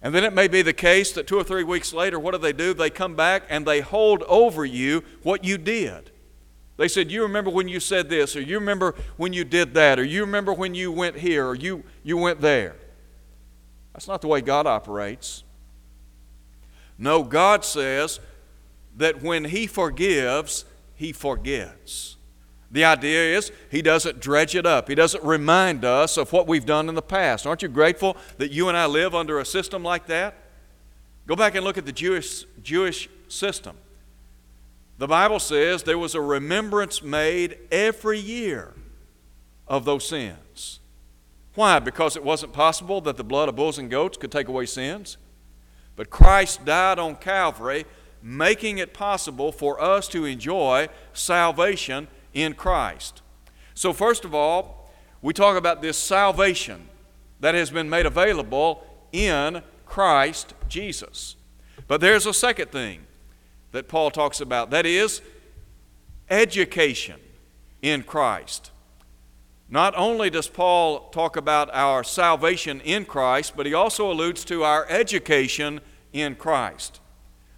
And 0.01 0.15
then 0.15 0.23
it 0.23 0.33
may 0.33 0.47
be 0.47 0.61
the 0.61 0.73
case 0.73 1.11
that 1.13 1.27
two 1.27 1.37
or 1.37 1.43
three 1.43 1.63
weeks 1.63 1.91
later, 1.91 2.19
what 2.19 2.31
do 2.31 2.37
they 2.37 2.53
do? 2.53 2.73
They 2.73 2.89
come 2.89 3.15
back 3.15 3.43
and 3.49 3.65
they 3.65 3.81
hold 3.81 4.23
over 4.23 4.63
you 4.63 5.03
what 5.23 5.43
you 5.43 5.57
did. 5.57 6.11
They 6.77 6.87
said, 6.87 7.11
You 7.11 7.23
remember 7.23 7.51
when 7.51 7.67
you 7.67 7.81
said 7.81 8.09
this, 8.09 8.37
or 8.37 8.41
you 8.41 8.57
remember 8.57 8.95
when 9.17 9.33
you 9.33 9.43
did 9.43 9.73
that, 9.73 9.99
or 9.99 10.03
you 10.03 10.21
remember 10.21 10.53
when 10.53 10.73
you 10.73 10.91
went 10.91 11.17
here, 11.17 11.45
or 11.45 11.55
you, 11.55 11.83
you 12.03 12.15
went 12.15 12.39
there. 12.39 12.77
That's 13.91 14.07
not 14.07 14.21
the 14.21 14.27
way 14.27 14.39
God 14.39 14.65
operates. 14.65 15.43
No, 16.97 17.23
God 17.23 17.65
says 17.65 18.21
that 18.95 19.21
when 19.21 19.43
He 19.43 19.67
forgives, 19.67 20.63
He 20.95 21.11
forgets. 21.11 22.15
The 22.71 22.85
idea 22.85 23.37
is 23.37 23.51
He 23.69 23.81
doesn't 23.81 24.19
dredge 24.19 24.55
it 24.55 24.65
up, 24.65 24.87
He 24.87 24.95
doesn't 24.95 25.23
remind 25.23 25.83
us 25.83 26.17
of 26.17 26.31
what 26.31 26.47
we've 26.47 26.65
done 26.65 26.89
in 26.89 26.95
the 26.95 27.01
past. 27.01 27.47
Aren't 27.47 27.61
you 27.61 27.67
grateful 27.67 28.17
that 28.37 28.51
you 28.51 28.69
and 28.69 28.77
I 28.77 28.85
live 28.85 29.15
under 29.15 29.39
a 29.39 29.45
system 29.45 29.83
like 29.83 30.07
that? 30.07 30.35
Go 31.27 31.35
back 31.35 31.55
and 31.55 31.63
look 31.63 31.77
at 31.77 31.85
the 31.85 31.91
Jewish, 31.91 32.45
Jewish 32.63 33.09
system. 33.27 33.77
The 34.97 35.07
Bible 35.07 35.39
says 35.39 35.83
there 35.83 35.97
was 35.97 36.15
a 36.15 36.21
remembrance 36.21 37.01
made 37.01 37.57
every 37.71 38.19
year 38.19 38.73
of 39.67 39.85
those 39.85 40.07
sins. 40.07 40.79
Why? 41.55 41.79
Because 41.79 42.15
it 42.15 42.23
wasn't 42.23 42.53
possible 42.53 42.99
that 43.01 43.15
the 43.15 43.23
blood 43.23 43.47
of 43.47 43.55
bulls 43.55 43.77
and 43.77 43.89
goats 43.89 44.17
could 44.17 44.31
take 44.31 44.47
away 44.47 44.65
sins. 44.65 45.17
But 45.95 46.09
Christ 46.09 46.65
died 46.65 46.99
on 46.99 47.15
Calvary, 47.15 47.85
making 48.21 48.77
it 48.77 48.93
possible 48.93 49.51
for 49.51 49.81
us 49.81 50.07
to 50.09 50.25
enjoy 50.25 50.89
salvation 51.13 52.07
in 52.43 52.53
Christ. 52.53 53.21
So, 53.73 53.93
first 53.93 54.25
of 54.25 54.33
all, 54.33 54.91
we 55.21 55.33
talk 55.33 55.57
about 55.57 55.81
this 55.81 55.97
salvation 55.97 56.87
that 57.39 57.55
has 57.55 57.69
been 57.69 57.89
made 57.89 58.05
available 58.05 58.85
in 59.11 59.61
Christ 59.85 60.53
Jesus. 60.67 61.35
But 61.87 62.01
there's 62.01 62.25
a 62.25 62.33
second 62.33 62.71
thing 62.71 63.01
that 63.71 63.87
Paul 63.87 64.11
talks 64.11 64.41
about 64.41 64.69
that 64.71 64.85
is 64.85 65.21
education 66.29 67.19
in 67.81 68.03
Christ. 68.03 68.71
Not 69.69 69.93
only 69.95 70.29
does 70.29 70.47
Paul 70.47 71.09
talk 71.09 71.35
about 71.35 71.69
our 71.73 72.03
salvation 72.03 72.81
in 72.81 73.05
Christ, 73.05 73.53
but 73.55 73.65
he 73.65 73.73
also 73.73 74.11
alludes 74.11 74.43
to 74.45 74.63
our 74.63 74.87
education 74.89 75.79
in 76.11 76.35
Christ. 76.35 76.99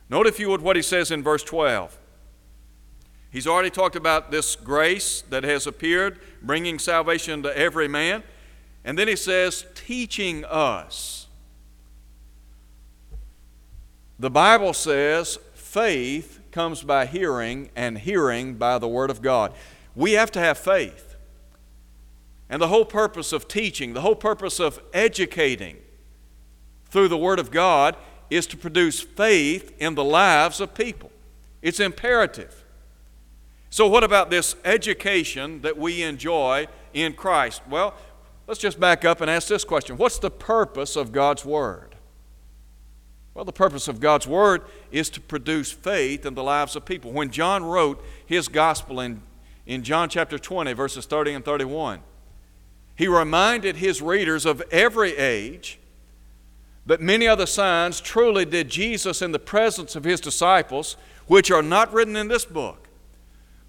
Note, 0.09 0.27
if 0.27 0.39
you 0.39 0.49
would, 0.49 0.61
what 0.61 0.75
he 0.75 0.81
says 0.81 1.09
in 1.09 1.23
verse 1.23 1.43
12. 1.43 1.97
He's 3.31 3.47
already 3.47 3.69
talked 3.69 3.95
about 3.95 4.29
this 4.29 4.57
grace 4.57 5.21
that 5.29 5.43
has 5.43 5.65
appeared, 5.65 6.19
bringing 6.41 6.77
salvation 6.77 7.41
to 7.43 7.57
every 7.57 7.87
man. 7.87 8.23
And 8.83 8.97
then 8.97 9.07
he 9.07 9.15
says, 9.15 9.65
teaching 9.73 10.43
us. 10.45 11.27
The 14.19 14.29
Bible 14.29 14.73
says 14.73 15.39
faith 15.53 16.39
comes 16.51 16.83
by 16.83 17.05
hearing, 17.05 17.69
and 17.75 17.97
hearing 17.97 18.55
by 18.55 18.77
the 18.77 18.87
Word 18.87 19.09
of 19.09 19.21
God. 19.21 19.53
We 19.95 20.11
have 20.13 20.31
to 20.31 20.39
have 20.39 20.57
faith. 20.57 21.15
And 22.49 22.61
the 22.61 22.67
whole 22.67 22.83
purpose 22.83 23.31
of 23.31 23.47
teaching, 23.47 23.93
the 23.93 24.01
whole 24.01 24.15
purpose 24.15 24.59
of 24.59 24.81
educating 24.93 25.77
through 26.89 27.07
the 27.07 27.17
Word 27.17 27.39
of 27.39 27.49
God 27.49 27.95
is 28.29 28.45
to 28.47 28.57
produce 28.57 28.99
faith 28.99 29.73
in 29.79 29.95
the 29.95 30.03
lives 30.03 30.59
of 30.59 30.73
people. 30.73 31.11
It's 31.61 31.79
imperative. 31.79 32.60
So, 33.71 33.87
what 33.87 34.03
about 34.03 34.29
this 34.29 34.57
education 34.65 35.61
that 35.61 35.77
we 35.77 36.03
enjoy 36.03 36.67
in 36.93 37.13
Christ? 37.13 37.61
Well, 37.69 37.93
let's 38.45 38.59
just 38.59 38.81
back 38.81 39.05
up 39.05 39.21
and 39.21 39.31
ask 39.31 39.47
this 39.47 39.63
question 39.63 39.97
What's 39.97 40.19
the 40.19 40.29
purpose 40.29 40.97
of 40.97 41.13
God's 41.13 41.45
Word? 41.45 41.95
Well, 43.33 43.45
the 43.45 43.53
purpose 43.53 43.87
of 43.87 44.01
God's 44.01 44.27
Word 44.27 44.63
is 44.91 45.09
to 45.11 45.21
produce 45.21 45.71
faith 45.71 46.25
in 46.25 46.35
the 46.35 46.43
lives 46.43 46.75
of 46.75 46.83
people. 46.83 47.13
When 47.13 47.31
John 47.31 47.63
wrote 47.63 48.03
his 48.25 48.49
gospel 48.49 48.99
in, 48.99 49.21
in 49.65 49.83
John 49.83 50.09
chapter 50.09 50.37
20, 50.37 50.73
verses 50.73 51.05
30 51.05 51.35
and 51.35 51.45
31, 51.45 52.01
he 52.97 53.07
reminded 53.07 53.77
his 53.77 54.01
readers 54.01 54.45
of 54.45 54.61
every 54.69 55.15
age 55.15 55.79
that 56.85 56.99
many 56.99 57.25
other 57.25 57.45
signs 57.45 58.01
truly 58.01 58.43
did 58.43 58.67
Jesus 58.67 59.21
in 59.21 59.31
the 59.31 59.39
presence 59.39 59.95
of 59.95 60.03
his 60.03 60.19
disciples, 60.19 60.97
which 61.27 61.49
are 61.49 61.63
not 61.63 61.93
written 61.93 62.17
in 62.17 62.27
this 62.27 62.43
book. 62.43 62.80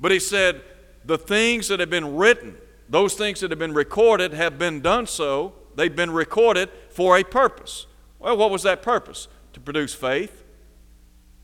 But 0.00 0.10
he 0.10 0.18
said, 0.18 0.62
the 1.04 1.18
things 1.18 1.68
that 1.68 1.80
have 1.80 1.90
been 1.90 2.16
written, 2.16 2.56
those 2.88 3.14
things 3.14 3.40
that 3.40 3.50
have 3.50 3.58
been 3.58 3.74
recorded, 3.74 4.32
have 4.32 4.58
been 4.58 4.80
done 4.80 5.06
so. 5.06 5.54
They've 5.74 5.94
been 5.94 6.10
recorded 6.10 6.68
for 6.90 7.16
a 7.16 7.24
purpose. 7.24 7.86
Well, 8.18 8.36
what 8.36 8.50
was 8.50 8.62
that 8.62 8.82
purpose? 8.82 9.28
To 9.54 9.60
produce 9.60 9.94
faith, 9.94 10.44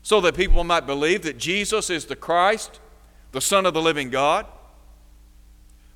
so 0.01 0.21
that 0.21 0.35
people 0.35 0.63
might 0.63 0.85
believe 0.85 1.23
that 1.23 1.37
Jesus 1.37 1.89
is 1.89 2.05
the 2.05 2.15
Christ, 2.15 2.79
the 3.31 3.41
Son 3.41 3.65
of 3.65 3.73
the 3.73 3.81
living 3.81 4.09
God. 4.09 4.45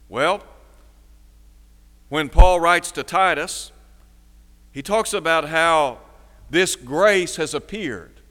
Well, 0.10 0.43
when 2.10 2.29
Paul 2.29 2.60
writes 2.60 2.91
to 2.91 3.03
Titus, 3.03 3.72
he 4.72 4.81
talks 4.81 5.13
about 5.13 5.50
how 5.50 6.00
this 6.50 6.75
grace 6.75 7.38
has 7.38 7.53
appeared. 7.53 8.22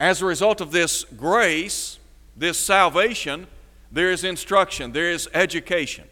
As 0.00 0.22
a 0.22 0.26
result 0.26 0.60
of 0.60 0.72
this 0.72 1.04
grace, 1.04 1.98
this 2.38 2.58
salvation, 2.58 3.46
there 3.90 4.10
is 4.10 4.24
instruction, 4.24 4.92
there 4.92 5.10
is 5.10 5.28
education. 5.34 6.04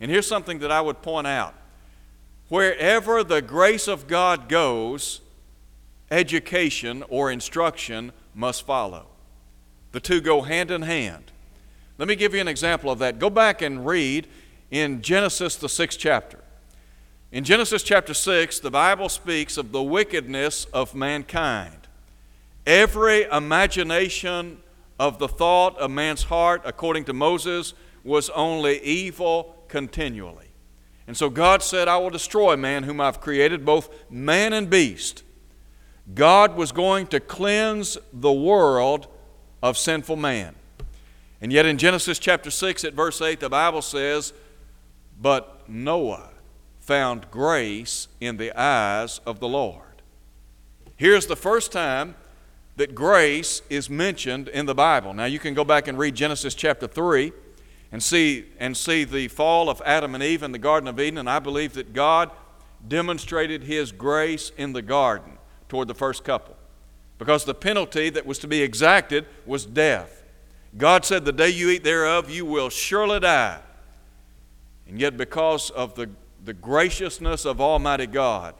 And 0.00 0.10
here's 0.10 0.26
something 0.26 0.58
that 0.58 0.72
I 0.72 0.80
would 0.80 1.02
point 1.02 1.26
out 1.26 1.54
wherever 2.48 3.22
the 3.22 3.40
grace 3.40 3.88
of 3.88 4.06
God 4.06 4.48
goes, 4.48 5.20
education 6.10 7.02
or 7.08 7.30
instruction 7.30 8.12
must 8.34 8.66
follow. 8.66 9.06
The 9.92 10.00
two 10.00 10.20
go 10.20 10.42
hand 10.42 10.70
in 10.70 10.82
hand. 10.82 11.30
Let 11.98 12.08
me 12.08 12.16
give 12.16 12.34
you 12.34 12.40
an 12.40 12.48
example 12.48 12.90
of 12.90 12.98
that. 12.98 13.18
Go 13.18 13.30
back 13.30 13.62
and 13.62 13.86
read 13.86 14.26
in 14.70 15.02
Genesis, 15.02 15.56
the 15.56 15.68
sixth 15.68 15.98
chapter. 15.98 16.40
In 17.30 17.44
Genesis 17.44 17.82
chapter 17.82 18.12
6, 18.12 18.60
the 18.60 18.70
Bible 18.70 19.08
speaks 19.08 19.56
of 19.56 19.72
the 19.72 19.82
wickedness 19.82 20.66
of 20.66 20.94
mankind. 20.94 21.88
Every 22.66 23.22
imagination 23.24 24.58
of 25.02 25.18
the 25.18 25.26
thought 25.26 25.76
of 25.78 25.90
man's 25.90 26.22
heart, 26.22 26.62
according 26.64 27.02
to 27.02 27.12
Moses, 27.12 27.74
was 28.04 28.30
only 28.30 28.80
evil 28.84 29.56
continually. 29.66 30.52
And 31.08 31.16
so 31.16 31.28
God 31.28 31.60
said, 31.60 31.88
I 31.88 31.96
will 31.96 32.10
destroy 32.10 32.56
man 32.56 32.84
whom 32.84 33.00
I've 33.00 33.20
created, 33.20 33.64
both 33.64 33.92
man 34.08 34.52
and 34.52 34.70
beast. 34.70 35.24
God 36.14 36.54
was 36.54 36.70
going 36.70 37.08
to 37.08 37.18
cleanse 37.18 37.98
the 38.12 38.32
world 38.32 39.08
of 39.60 39.76
sinful 39.76 40.14
man. 40.14 40.54
And 41.40 41.52
yet 41.52 41.66
in 41.66 41.78
Genesis 41.78 42.20
chapter 42.20 42.52
6 42.52 42.84
at 42.84 42.94
verse 42.94 43.20
8, 43.20 43.40
the 43.40 43.48
Bible 43.48 43.82
says, 43.82 44.32
But 45.20 45.68
Noah 45.68 46.30
found 46.78 47.28
grace 47.32 48.06
in 48.20 48.36
the 48.36 48.56
eyes 48.56 49.20
of 49.26 49.40
the 49.40 49.48
Lord. 49.48 50.00
Here's 50.96 51.26
the 51.26 51.34
first 51.34 51.72
time 51.72 52.14
that 52.76 52.94
grace 52.94 53.62
is 53.68 53.90
mentioned 53.90 54.48
in 54.48 54.66
the 54.66 54.74
Bible. 54.74 55.12
Now 55.12 55.26
you 55.26 55.38
can 55.38 55.54
go 55.54 55.64
back 55.64 55.88
and 55.88 55.98
read 55.98 56.14
Genesis 56.14 56.54
chapter 56.54 56.86
3 56.86 57.32
and 57.90 58.02
see, 58.02 58.46
and 58.58 58.76
see 58.76 59.04
the 59.04 59.28
fall 59.28 59.68
of 59.68 59.82
Adam 59.84 60.14
and 60.14 60.24
Eve 60.24 60.42
in 60.42 60.52
the 60.52 60.58
Garden 60.58 60.88
of 60.88 60.98
Eden, 60.98 61.18
and 61.18 61.28
I 61.28 61.38
believe 61.38 61.74
that 61.74 61.92
God 61.92 62.30
demonstrated 62.86 63.64
His 63.64 63.92
grace 63.92 64.50
in 64.56 64.72
the 64.72 64.82
garden 64.82 65.38
toward 65.68 65.88
the 65.88 65.94
first 65.94 66.24
couple. 66.24 66.56
Because 67.18 67.44
the 67.44 67.54
penalty 67.54 68.10
that 68.10 68.26
was 68.26 68.38
to 68.40 68.48
be 68.48 68.62
exacted 68.62 69.26
was 69.46 69.66
death. 69.66 70.22
God 70.76 71.04
said, 71.04 71.24
The 71.24 71.32
day 71.32 71.50
you 71.50 71.68
eat 71.68 71.84
thereof, 71.84 72.30
you 72.30 72.46
will 72.46 72.70
surely 72.70 73.20
die. 73.20 73.60
And 74.88 74.98
yet, 74.98 75.16
because 75.16 75.70
of 75.70 75.94
the, 75.94 76.10
the 76.44 76.54
graciousness 76.54 77.44
of 77.44 77.60
Almighty 77.60 78.06
God, 78.06 78.54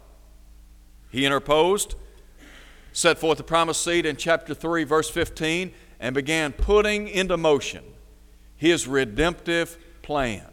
He 1.11 1.25
interposed, 1.25 1.95
set 2.93 3.19
forth 3.19 3.39
the 3.39 3.45
promised 3.45 3.83
seed 3.83 4.07
in 4.07 4.17
chapter 4.17 4.55
3, 4.55 4.85
verse 4.85 5.11
15, 5.11 5.73
and 5.99 6.15
began 6.15 6.53
putting 6.53 7.09
into 7.09 7.37
motion 7.37 7.85
his 8.57 8.87
redemptive 8.87 9.79
plan. 10.03 10.47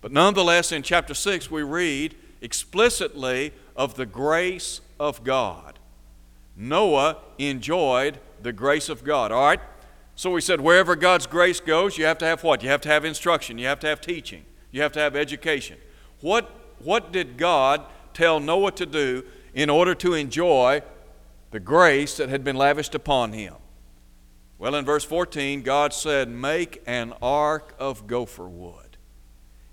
But 0.00 0.12
nonetheless, 0.12 0.72
in 0.72 0.82
chapter 0.82 1.14
6, 1.14 1.50
we 1.50 1.62
read 1.62 2.14
explicitly 2.40 3.52
of 3.74 3.94
the 3.94 4.06
grace 4.06 4.80
of 4.98 5.24
God. 5.24 5.78
Noah 6.56 7.18
enjoyed 7.38 8.18
the 8.40 8.52
grace 8.52 8.88
of 8.88 9.04
God. 9.04 9.32
All 9.32 9.44
right? 9.44 9.60
So 10.14 10.30
we 10.30 10.40
said 10.40 10.60
wherever 10.60 10.96
God's 10.96 11.26
grace 11.26 11.60
goes, 11.60 11.98
you 11.98 12.06
have 12.06 12.18
to 12.18 12.24
have 12.24 12.42
what? 12.42 12.62
You 12.62 12.70
have 12.70 12.80
to 12.82 12.88
have 12.88 13.04
instruction, 13.04 13.58
you 13.58 13.66
have 13.66 13.80
to 13.80 13.86
have 13.86 14.00
teaching, 14.00 14.44
you 14.70 14.80
have 14.80 14.92
to 14.92 15.00
have 15.00 15.14
education. 15.14 15.76
What, 16.20 16.50
what 16.78 17.12
did 17.12 17.36
God 17.36 17.84
tell 18.14 18.40
Noah 18.40 18.72
to 18.72 18.86
do 18.86 19.24
in 19.54 19.68
order 19.68 19.94
to 19.96 20.14
enjoy 20.14 20.82
the 21.50 21.60
grace 21.60 22.16
that 22.16 22.28
had 22.28 22.44
been 22.44 22.56
lavished 22.56 22.94
upon 22.94 23.32
him? 23.32 23.54
Well, 24.58 24.74
in 24.74 24.84
verse 24.84 25.04
14, 25.04 25.62
God 25.62 25.92
said, 25.92 26.28
Make 26.28 26.82
an 26.86 27.12
ark 27.20 27.74
of 27.78 28.06
gopher 28.06 28.48
wood. 28.48 28.96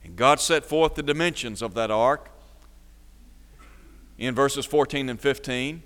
And 0.03 0.15
God 0.15 0.39
set 0.39 0.65
forth 0.65 0.95
the 0.95 1.03
dimensions 1.03 1.61
of 1.61 1.73
that 1.75 1.89
ark 1.89 2.29
in 4.17 4.35
verses 4.35 4.65
14 4.65 5.09
and 5.09 5.19
15. 5.19 5.81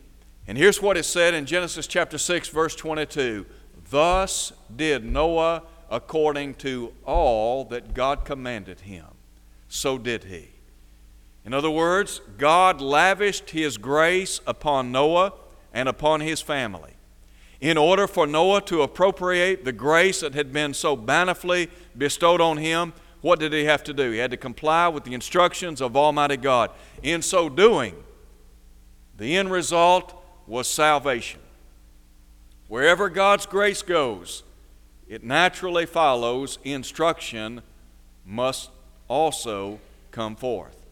And 0.48 0.58
here's 0.58 0.82
what 0.82 0.98
is 0.98 1.06
said 1.06 1.34
in 1.34 1.46
Genesis 1.46 1.88
chapter 1.88 2.18
6, 2.18 2.50
verse 2.50 2.76
22 2.76 3.46
Thus 3.90 4.54
did 4.76 5.06
Noah 5.06 5.64
according 5.90 6.56
to 6.56 6.94
all 7.06 7.64
that 7.66 7.94
God 7.94 8.26
commanded 8.26 8.82
him. 8.82 9.06
So 9.70 9.98
did 9.98 10.26
he. 10.26 10.50
In 11.46 11.54
other 11.54 11.70
words, 11.70 12.20
God 12.38 12.82
lavished 12.82 13.52
his 13.52 13.78
grace 13.78 14.42
upon 14.46 14.92
Noah 14.92 15.34
and 15.78 15.88
upon 15.88 16.22
his 16.22 16.42
family 16.42 16.94
in 17.62 17.78
order 17.78 18.08
for 18.08 18.26
Noah 18.26 18.62
to 18.62 18.82
appropriate 18.82 19.64
the 19.64 19.72
grace 19.72 20.22
that 20.22 20.34
had 20.34 20.52
been 20.52 20.74
so 20.74 20.96
bountifully 20.96 21.70
bestowed 21.96 22.42
on 22.42 22.58
him, 22.58 22.94
what 23.22 23.40
did 23.40 23.54
he 23.54 23.66
have 23.66 23.84
to 23.84 23.94
do? 23.94 24.10
He 24.10 24.18
had 24.18 24.32
to 24.32 24.38
comply 24.38 24.88
with 24.88 25.04
the 25.04 25.14
instructions 25.14 25.80
of 25.80 25.96
Almighty 25.96 26.38
God. 26.38 26.72
In 27.04 27.22
so 27.22 27.48
doing, 27.48 27.96
the 29.18 29.38
end 29.38 29.52
result 29.52 30.20
was 30.48 30.68
salvation. 30.68 31.42
Wherever 32.68 33.08
God's 33.08 33.46
grace 33.46 33.84
goes, 33.84 34.42
it 35.08 35.24
naturally 35.24 35.86
follows 35.86 36.58
instruction 36.64 37.62
must 38.26 38.72
also 39.08 39.80
come 40.10 40.36
forth. 40.36 40.88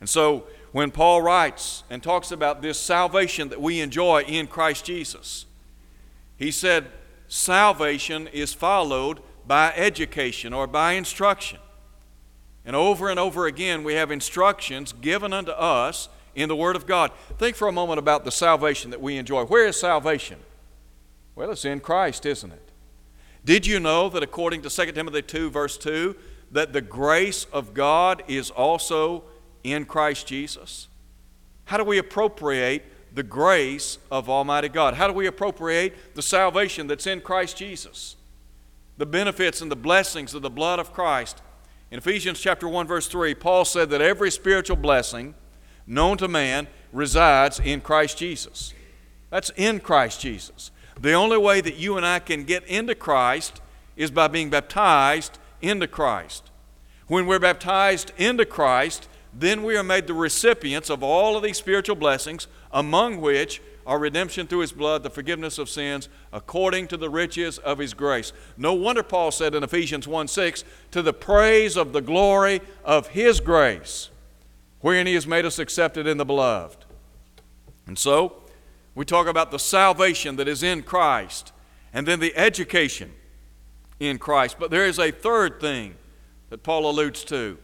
And 0.00 0.08
so, 0.08 0.46
when 0.72 0.90
Paul 0.90 1.22
writes 1.22 1.82
and 1.90 2.02
talks 2.02 2.30
about 2.30 2.62
this 2.62 2.78
salvation 2.78 3.48
that 3.48 3.60
we 3.60 3.80
enjoy 3.80 4.22
in 4.22 4.46
Christ 4.46 4.84
Jesus, 4.84 5.46
he 6.36 6.50
said 6.50 6.86
salvation 7.28 8.28
is 8.28 8.54
followed 8.54 9.20
by 9.46 9.72
education 9.74 10.52
or 10.52 10.66
by 10.66 10.92
instruction. 10.92 11.58
And 12.64 12.76
over 12.76 13.08
and 13.08 13.18
over 13.18 13.46
again, 13.46 13.82
we 13.82 13.94
have 13.94 14.10
instructions 14.10 14.92
given 14.92 15.32
unto 15.32 15.50
us 15.52 16.08
in 16.34 16.48
the 16.48 16.56
Word 16.56 16.76
of 16.76 16.86
God. 16.86 17.10
Think 17.38 17.56
for 17.56 17.66
a 17.66 17.72
moment 17.72 17.98
about 17.98 18.24
the 18.24 18.30
salvation 18.30 18.90
that 18.90 19.00
we 19.00 19.16
enjoy. 19.16 19.44
Where 19.44 19.66
is 19.66 19.80
salvation? 19.80 20.38
Well, 21.34 21.50
it's 21.50 21.64
in 21.64 21.80
Christ, 21.80 22.26
isn't 22.26 22.52
it? 22.52 22.70
Did 23.44 23.66
you 23.66 23.80
know 23.80 24.08
that 24.10 24.22
according 24.22 24.62
to 24.62 24.70
2 24.70 24.92
Timothy 24.92 25.22
2, 25.22 25.50
verse 25.50 25.78
2, 25.78 26.14
that 26.52 26.72
the 26.72 26.80
grace 26.80 27.46
of 27.52 27.74
God 27.74 28.22
is 28.28 28.50
also 28.50 29.24
in 29.64 29.84
Christ 29.84 30.26
Jesus? 30.26 30.88
How 31.64 31.76
do 31.76 31.84
we 31.84 31.98
appropriate 31.98 32.84
the 33.12 33.22
grace 33.22 33.98
of 34.10 34.28
Almighty 34.28 34.68
God. 34.68 34.94
How 34.94 35.06
do 35.06 35.12
we 35.12 35.26
appropriate 35.26 36.14
the 36.14 36.22
salvation 36.22 36.86
that's 36.86 37.06
in 37.06 37.20
Christ 37.20 37.56
Jesus? 37.56 38.16
The 38.98 39.06
benefits 39.06 39.60
and 39.60 39.70
the 39.70 39.76
blessings 39.76 40.34
of 40.34 40.42
the 40.42 40.50
blood 40.50 40.78
of 40.78 40.92
Christ. 40.92 41.42
In 41.90 41.98
Ephesians 41.98 42.40
chapter 42.40 42.68
1 42.68 42.86
verse 42.86 43.08
3, 43.08 43.34
Paul 43.34 43.64
said 43.64 43.90
that 43.90 44.00
every 44.00 44.30
spiritual 44.30 44.76
blessing 44.76 45.34
known 45.86 46.18
to 46.18 46.28
man 46.28 46.68
resides 46.92 47.58
in 47.58 47.80
Christ 47.80 48.18
Jesus. 48.18 48.74
That's 49.30 49.50
in 49.56 49.80
Christ 49.80 50.20
Jesus. 50.20 50.70
The 51.00 51.12
only 51.12 51.38
way 51.38 51.60
that 51.60 51.76
you 51.76 51.96
and 51.96 52.04
I 52.04 52.18
can 52.18 52.44
get 52.44 52.64
into 52.66 52.94
Christ 52.94 53.60
is 53.96 54.10
by 54.10 54.28
being 54.28 54.50
baptized 54.50 55.38
into 55.62 55.86
Christ. 55.86 56.50
When 57.06 57.26
we're 57.26 57.40
baptized 57.40 58.12
into 58.16 58.44
Christ, 58.44 59.08
then 59.32 59.62
we 59.62 59.76
are 59.76 59.84
made 59.84 60.06
the 60.06 60.14
recipients 60.14 60.90
of 60.90 61.02
all 61.02 61.36
of 61.36 61.42
these 61.42 61.58
spiritual 61.58 61.96
blessings, 61.96 62.48
among 62.72 63.20
which 63.20 63.62
are 63.86 63.98
redemption 63.98 64.46
through 64.46 64.60
his 64.60 64.72
blood, 64.72 65.02
the 65.02 65.10
forgiveness 65.10 65.58
of 65.58 65.68
sins, 65.68 66.08
according 66.32 66.88
to 66.88 66.96
the 66.96 67.10
riches 67.10 67.58
of 67.58 67.78
his 67.78 67.94
grace. 67.94 68.32
No 68.56 68.74
wonder 68.74 69.02
Paul 69.02 69.30
said 69.30 69.54
in 69.54 69.62
Ephesians 69.62 70.06
1 70.06 70.28
6, 70.28 70.64
to 70.90 71.02
the 71.02 71.12
praise 71.12 71.76
of 71.76 71.92
the 71.92 72.00
glory 72.00 72.60
of 72.84 73.08
his 73.08 73.40
grace, 73.40 74.10
wherein 74.80 75.06
he 75.06 75.14
has 75.14 75.26
made 75.26 75.44
us 75.44 75.58
accepted 75.58 76.06
in 76.06 76.18
the 76.18 76.24
beloved. 76.24 76.84
And 77.86 77.98
so, 77.98 78.42
we 78.94 79.04
talk 79.04 79.26
about 79.26 79.50
the 79.50 79.58
salvation 79.58 80.36
that 80.36 80.48
is 80.48 80.62
in 80.62 80.82
Christ, 80.82 81.52
and 81.92 82.06
then 82.06 82.20
the 82.20 82.36
education 82.36 83.12
in 83.98 84.18
Christ. 84.18 84.56
But 84.58 84.70
there 84.70 84.86
is 84.86 84.98
a 84.98 85.10
third 85.10 85.60
thing 85.60 85.94
that 86.50 86.62
Paul 86.62 86.88
alludes 86.90 87.24
to, 87.24 87.58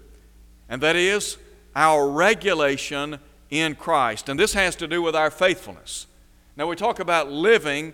and 0.68 0.80
that 0.82 0.96
is 0.96 1.38
our 1.76 2.08
regulation 2.08 3.18
in 3.50 3.74
Christ. 3.74 4.30
And 4.30 4.40
this 4.40 4.54
has 4.54 4.74
to 4.76 4.88
do 4.88 5.02
with 5.02 5.14
our 5.14 5.30
faithfulness. 5.30 6.06
Now, 6.56 6.66
we 6.66 6.74
talk 6.74 6.98
about 6.98 7.30
living 7.30 7.92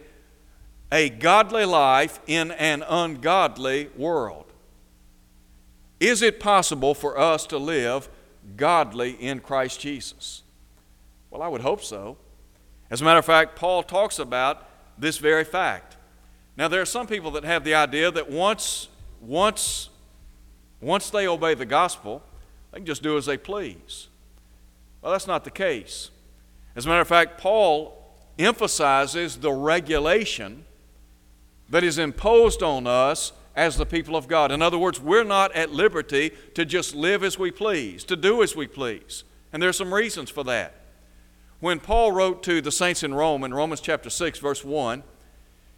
a 0.92 1.10
godly 1.10 1.64
life 1.64 2.20
in 2.28 2.52
an 2.52 2.84
ungodly 2.88 3.90
world. 3.96 4.46
Is 5.98 6.22
it 6.22 6.38
possible 6.38 6.94
for 6.94 7.18
us 7.18 7.44
to 7.48 7.58
live 7.58 8.08
godly 8.56 9.12
in 9.12 9.40
Christ 9.40 9.80
Jesus? 9.80 10.42
Well, 11.30 11.42
I 11.42 11.48
would 11.48 11.62
hope 11.62 11.82
so. 11.82 12.16
As 12.88 13.00
a 13.00 13.04
matter 13.04 13.18
of 13.18 13.24
fact, 13.24 13.56
Paul 13.56 13.82
talks 13.82 14.18
about 14.18 14.68
this 14.98 15.18
very 15.18 15.44
fact. 15.44 15.96
Now, 16.56 16.68
there 16.68 16.82
are 16.82 16.86
some 16.86 17.06
people 17.06 17.30
that 17.32 17.44
have 17.44 17.64
the 17.64 17.74
idea 17.74 18.10
that 18.10 18.30
once, 18.30 18.88
once, 19.20 19.88
once 20.80 21.10
they 21.10 21.26
obey 21.26 21.54
the 21.54 21.64
gospel, 21.64 22.22
they 22.72 22.78
can 22.78 22.86
just 22.86 23.02
do 23.02 23.16
as 23.16 23.26
they 23.26 23.36
please. 23.36 24.08
Well, 25.00 25.12
that's 25.12 25.26
not 25.26 25.44
the 25.44 25.50
case. 25.50 26.10
As 26.74 26.86
a 26.86 26.88
matter 26.88 27.02
of 27.02 27.08
fact, 27.08 27.38
Paul 27.38 27.98
emphasizes 28.38 29.36
the 29.36 29.52
regulation 29.52 30.64
that 31.68 31.84
is 31.84 31.98
imposed 31.98 32.62
on 32.62 32.86
us 32.86 33.32
as 33.54 33.76
the 33.76 33.86
people 33.86 34.16
of 34.16 34.28
God. 34.28 34.50
In 34.50 34.62
other 34.62 34.78
words, 34.78 35.00
we're 35.00 35.24
not 35.24 35.54
at 35.54 35.72
liberty 35.72 36.30
to 36.54 36.64
just 36.64 36.94
live 36.94 37.22
as 37.22 37.38
we 37.38 37.50
please, 37.50 38.04
to 38.04 38.16
do 38.16 38.42
as 38.42 38.56
we 38.56 38.66
please. 38.66 39.24
And 39.52 39.62
there's 39.62 39.76
some 39.76 39.92
reasons 39.92 40.30
for 40.30 40.44
that. 40.44 40.74
When 41.60 41.78
Paul 41.78 42.12
wrote 42.12 42.42
to 42.44 42.60
the 42.60 42.72
saints 42.72 43.02
in 43.02 43.14
Rome 43.14 43.44
in 43.44 43.54
Romans 43.54 43.80
chapter 43.80 44.10
6 44.10 44.38
verse 44.38 44.64
1, 44.64 45.02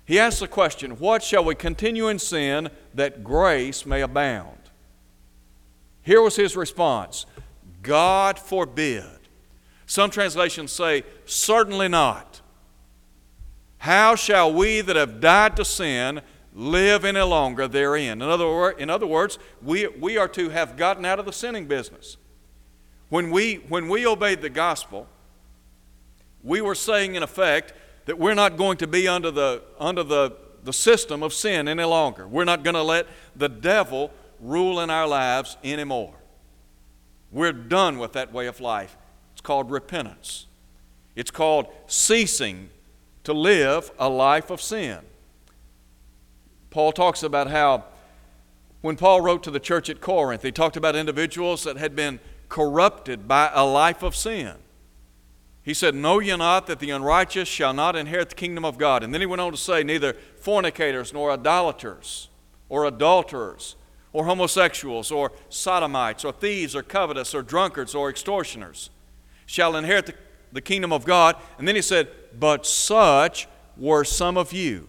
He 0.05 0.19
asks 0.19 0.41
the 0.41 0.49
question, 0.49 0.93
What 0.93 1.23
shall 1.23 1.45
we 1.45 1.55
continue 1.55 2.09
in 2.09 2.19
sin 2.19 2.71
that 2.95 3.25
grace 3.25 3.85
may 3.85 4.01
abound? 4.01 4.59
Here 6.05 6.23
was 6.23 6.37
his 6.37 6.57
response 6.57 7.27
God 7.83 8.39
forbid. 8.39 9.05
Some 9.87 10.11
translations 10.11 10.71
say, 10.71 11.03
Certainly 11.27 11.89
not. 11.89 12.41
How 13.79 14.15
shall 14.15 14.53
we 14.53 14.81
that 14.81 14.97
have 14.97 15.21
died 15.21 15.57
to 15.57 15.65
sin 15.65 16.23
live 16.55 17.05
any 17.05 17.21
longer 17.21 17.69
therein? 17.69 18.23
In 18.23 18.29
other, 18.29 18.71
in 18.71 18.89
other 18.89 19.07
words, 19.07 19.39
we, 19.61 19.89
we 19.89 20.17
are 20.17 20.29
to 20.29 20.49
have 20.49 20.79
gotten 20.79 21.05
out 21.05 21.19
of 21.19 21.27
the 21.27 21.33
sinning 21.33 21.67
business. 21.67 22.17
When 23.11 23.31
we, 23.31 23.57
when 23.69 23.91
we 23.91 24.07
obeyed 24.07 24.41
the 24.41 24.49
gospel, 24.49 25.07
we 26.43 26.63
were 26.63 26.75
saying, 26.75 27.15
in 27.15 27.23
effect, 27.23 27.75
that 28.07 28.19
we're 28.19 28.35
not 28.35 28.57
going 28.57 28.79
to 28.79 28.87
be 28.87 29.07
under 29.07 29.31
the, 29.31 29.63
under 29.79 30.03
the, 30.03 30.35
the 30.63 30.73
system 30.73 31.23
of 31.23 31.35
sin 31.35 31.69
any 31.69 31.85
longer. 31.85 32.27
We're 32.27 32.45
not 32.45 32.63
going 32.63 32.75
to 32.75 32.83
let 32.83 33.07
the 33.37 33.49
devil 33.51 34.11
rule 34.41 34.81
in 34.81 34.91
our 34.91 35.07
lives 35.07 35.57
anymore. 35.65 36.15
We're 37.31 37.53
done 37.53 37.99
with 37.99 38.13
that 38.13 38.33
way 38.33 38.47
of 38.47 38.61
life. 38.61 38.97
It's 39.33 39.41
called 39.41 39.71
repentance, 39.71 40.47
it's 41.17 41.31
called 41.31 41.67
ceasing 41.87 42.71
to 43.25 43.33
live 43.33 43.91
a 43.99 44.09
life 44.09 44.51
of 44.51 44.61
sin. 44.61 45.01
Paul 46.71 46.93
talks 46.93 47.23
about 47.23 47.49
how, 47.49 47.85
when 48.81 48.97
Paul 48.97 49.21
wrote 49.21 49.43
to 49.45 49.51
the 49.51 49.61
church 49.61 49.89
at 49.89 50.01
Corinth, 50.01 50.43
he 50.43 50.53
talked 50.53 50.77
about 50.77 50.97
individuals 50.97 51.65
that 51.65 51.77
had 51.77 51.97
been 51.97 52.21
corrupted 52.49 53.27
by 53.27 53.51
a 53.55 53.65
life 53.65 54.03
of 54.03 54.15
sin. 54.15 54.55
He 55.63 55.73
said, 55.73 55.95
Know 55.95 56.19
ye 56.19 56.37
not 56.37 56.67
that 56.67 56.79
the 56.79 56.91
unrighteous 56.91 57.49
shall 57.49 57.73
not 57.73 57.97
inherit 57.97 58.29
the 58.29 58.35
kingdom 58.35 58.65
of 58.65 58.77
God? 58.77 59.03
And 59.03 59.15
then 59.15 59.23
he 59.23 59.27
went 59.27 59.41
on 59.41 59.51
to 59.53 59.57
say, 59.57 59.83
Neither 59.83 60.15
fornicators, 60.39 61.13
nor 61.13 61.31
idolaters, 61.31 62.29
or 62.69 62.85
adulterers, 62.85 63.75
or 64.15 64.25
homosexuals, 64.25 65.11
or 65.11 65.33
sodomites, 65.51 66.25
or 66.25 66.33
thieves, 66.33 66.75
or 66.75 66.83
covetous, 66.83 67.35
or 67.35 67.43
drunkards, 67.43 67.95
or 67.95 68.09
extortioners 68.09 68.89
shall 69.45 69.77
inherit 69.77 70.07
the, 70.07 70.15
the 70.53 70.61
kingdom 70.61 70.93
of 70.93 71.05
God. 71.05 71.37
And 71.59 71.67
then 71.69 71.75
he 71.75 71.83
said, 71.83 72.09
But 72.39 72.65
such 72.65 73.49
were 73.77 74.05
some 74.05 74.39
of 74.39 74.53
you. 74.53 74.89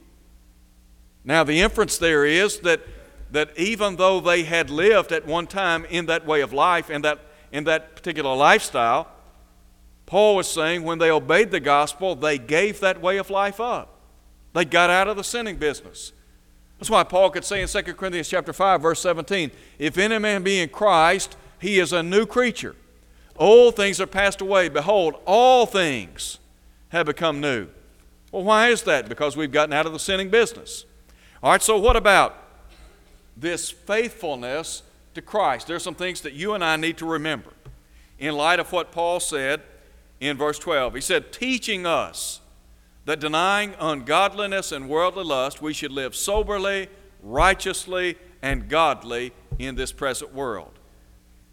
Now, 1.23 1.43
the 1.43 1.59
inference 1.59 1.97
there 1.97 2.23
is 2.23 2.59
that, 2.59 2.81
that 3.31 3.57
even 3.57 3.95
though 3.95 4.19
they 4.19 4.43
had 4.43 4.69
lived 4.69 5.11
at 5.11 5.25
one 5.25 5.47
time 5.47 5.85
in 5.85 6.05
that 6.05 6.27
way 6.27 6.41
of 6.41 6.53
life, 6.53 6.91
in 6.91 7.01
that, 7.01 7.19
in 7.51 7.63
that 7.63 7.95
particular 7.95 8.35
lifestyle, 8.35 9.07
Paul 10.05 10.35
was 10.35 10.47
saying 10.47 10.83
when 10.83 10.99
they 10.99 11.09
obeyed 11.09 11.49
the 11.49 11.59
gospel, 11.59 12.15
they 12.15 12.37
gave 12.37 12.79
that 12.81 13.01
way 13.01 13.17
of 13.17 13.31
life 13.31 13.59
up. 13.59 13.97
They 14.53 14.65
got 14.65 14.91
out 14.91 15.07
of 15.07 15.17
the 15.17 15.23
sinning 15.23 15.57
business. 15.57 16.13
That's 16.85 16.91
why 16.91 17.03
Paul 17.03 17.31
could 17.31 17.43
say 17.43 17.63
in 17.63 17.67
2 17.67 17.95
Corinthians 17.95 18.29
chapter 18.29 18.53
5, 18.53 18.79
verse 18.79 18.99
17, 18.99 19.49
if 19.79 19.97
any 19.97 20.19
man 20.19 20.43
be 20.43 20.59
in 20.59 20.69
Christ, 20.69 21.35
he 21.59 21.79
is 21.79 21.91
a 21.91 22.03
new 22.03 22.27
creature. 22.27 22.75
Old 23.37 23.75
things 23.75 23.99
are 23.99 24.05
passed 24.05 24.39
away. 24.39 24.69
Behold, 24.69 25.15
all 25.25 25.65
things 25.65 26.37
have 26.89 27.07
become 27.07 27.41
new. 27.41 27.69
Well, 28.31 28.43
why 28.43 28.67
is 28.69 28.83
that? 28.83 29.09
Because 29.09 29.35
we've 29.35 29.51
gotten 29.51 29.73
out 29.73 29.87
of 29.87 29.93
the 29.93 29.99
sinning 29.99 30.29
business. 30.29 30.85
All 31.41 31.53
right, 31.53 31.61
so 31.63 31.75
what 31.79 31.95
about 31.95 32.35
this 33.35 33.71
faithfulness 33.71 34.83
to 35.15 35.23
Christ? 35.23 35.65
There 35.65 35.77
are 35.77 35.79
some 35.79 35.95
things 35.95 36.21
that 36.21 36.33
you 36.33 36.53
and 36.53 36.63
I 36.63 36.75
need 36.75 36.97
to 36.97 37.07
remember 37.07 37.49
in 38.19 38.35
light 38.35 38.59
of 38.59 38.71
what 38.71 38.91
Paul 38.91 39.19
said 39.19 39.63
in 40.19 40.37
verse 40.37 40.59
12. 40.59 40.93
He 40.93 41.01
said, 41.01 41.33
teaching 41.33 41.87
us 41.87 42.41
that 43.05 43.19
denying 43.19 43.75
ungodliness 43.79 44.71
and 44.71 44.89
worldly 44.89 45.23
lust, 45.23 45.61
we 45.61 45.73
should 45.73 45.91
live 45.91 46.15
soberly, 46.15 46.87
righteously, 47.21 48.17
and 48.41 48.67
godly 48.67 49.31
in 49.59 49.75
this 49.75 49.91
present 49.91 50.33
world. 50.33 50.79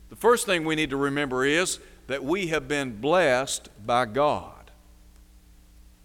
The 0.09 0.17
first 0.17 0.47
thing 0.47 0.65
we 0.65 0.75
need 0.75 0.91
to 0.91 0.97
remember 0.97 1.45
is 1.45 1.79
that 2.07 2.25
we 2.25 2.49
have 2.49 2.69
been 2.69 3.01
blessed 3.01 3.69
by 3.87 4.07
God. 4.07 4.71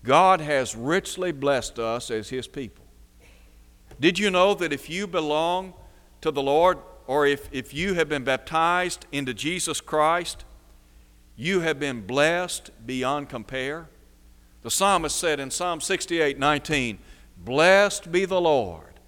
God 0.03 0.39
has 0.39 0.75
richly 0.75 1.31
blessed 1.31 1.79
us 1.79 2.11
as 2.11 2.29
His 2.29 2.47
people. 2.47 2.85
Did 3.99 4.19
you 4.19 4.29
know 4.29 4.53
that 4.53 4.71
if 4.71 4.89
you 4.89 5.07
belong 5.07 5.73
to 6.21 6.31
the 6.31 6.41
Lord, 6.41 6.77
or 7.07 7.25
if, 7.25 7.49
if 7.51 7.73
you 7.73 7.95
have 7.95 8.07
been 8.07 8.23
baptized 8.23 9.05
into 9.11 9.33
Jesus 9.33 9.81
Christ, 9.81 10.45
you 11.35 11.61
have 11.61 11.79
been 11.79 12.05
blessed 12.05 12.69
beyond 12.85 13.29
compare? 13.29 13.89
The 14.63 14.71
psalmist 14.71 15.15
said 15.15 15.39
in 15.39 15.51
Psalm 15.51 15.81
68 15.81 16.39
19, 16.39 16.99
Blessed 17.37 18.11
be 18.11 18.25
the 18.25 18.41
Lord, 18.41 18.99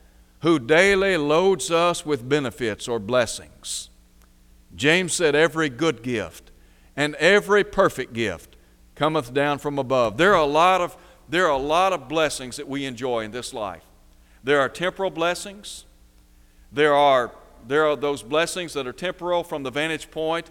who 0.41 0.59
daily 0.59 1.17
loads 1.17 1.71
us 1.71 2.05
with 2.05 2.27
benefits 2.27 2.87
or 2.87 2.99
blessings. 2.99 3.89
James 4.75 5.13
said, 5.13 5.35
Every 5.35 5.69
good 5.69 6.03
gift 6.03 6.51
and 6.95 7.15
every 7.15 7.63
perfect 7.63 8.13
gift 8.13 8.55
cometh 8.95 9.33
down 9.33 9.57
from 9.57 9.79
above. 9.79 10.17
There 10.17 10.33
are 10.33 10.43
a 10.43 10.45
lot 10.45 10.81
of, 10.81 10.97
there 11.27 11.45
are 11.45 11.51
a 11.51 11.57
lot 11.57 11.93
of 11.93 12.07
blessings 12.07 12.57
that 12.57 12.67
we 12.67 12.85
enjoy 12.85 13.21
in 13.21 13.31
this 13.31 13.53
life. 13.53 13.83
There 14.43 14.59
are 14.59 14.69
temporal 14.69 15.09
blessings. 15.09 15.85
There 16.71 16.93
are, 16.93 17.31
there 17.67 17.85
are 17.85 17.95
those 17.95 18.23
blessings 18.23 18.73
that 18.73 18.85
are 18.85 18.93
temporal 18.93 19.43
from 19.43 19.63
the 19.63 19.71
vantage 19.71 20.11
point. 20.11 20.49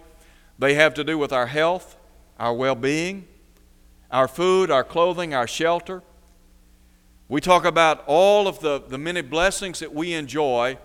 They 0.57 0.73
have 0.73 0.93
to 0.95 1.03
do 1.03 1.17
with 1.17 1.31
our 1.31 1.47
health, 1.47 1.95
our 2.39 2.53
well 2.53 2.75
being, 2.75 3.27
our 4.11 4.27
food, 4.27 4.71
our 4.71 4.83
clothing, 4.83 5.33
our 5.33 5.47
shelter. 5.47 6.03
We 7.27 7.41
talk 7.41 7.65
about 7.65 8.03
all 8.07 8.47
of 8.47 8.59
the, 8.59 8.81
the 8.81 8.97
many 8.97 9.21
blessings 9.21 9.79
that 9.79 9.93
we 9.93 10.13
enjoy 10.13 10.77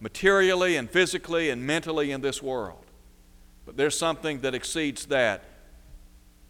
materially 0.00 0.76
and 0.76 0.88
physically 0.88 1.50
and 1.50 1.66
mentally 1.66 2.12
in 2.12 2.20
this 2.20 2.42
world. 2.42 2.84
But 3.66 3.76
there's 3.76 3.98
something 3.98 4.40
that 4.40 4.54
exceeds 4.54 5.06
that 5.06 5.42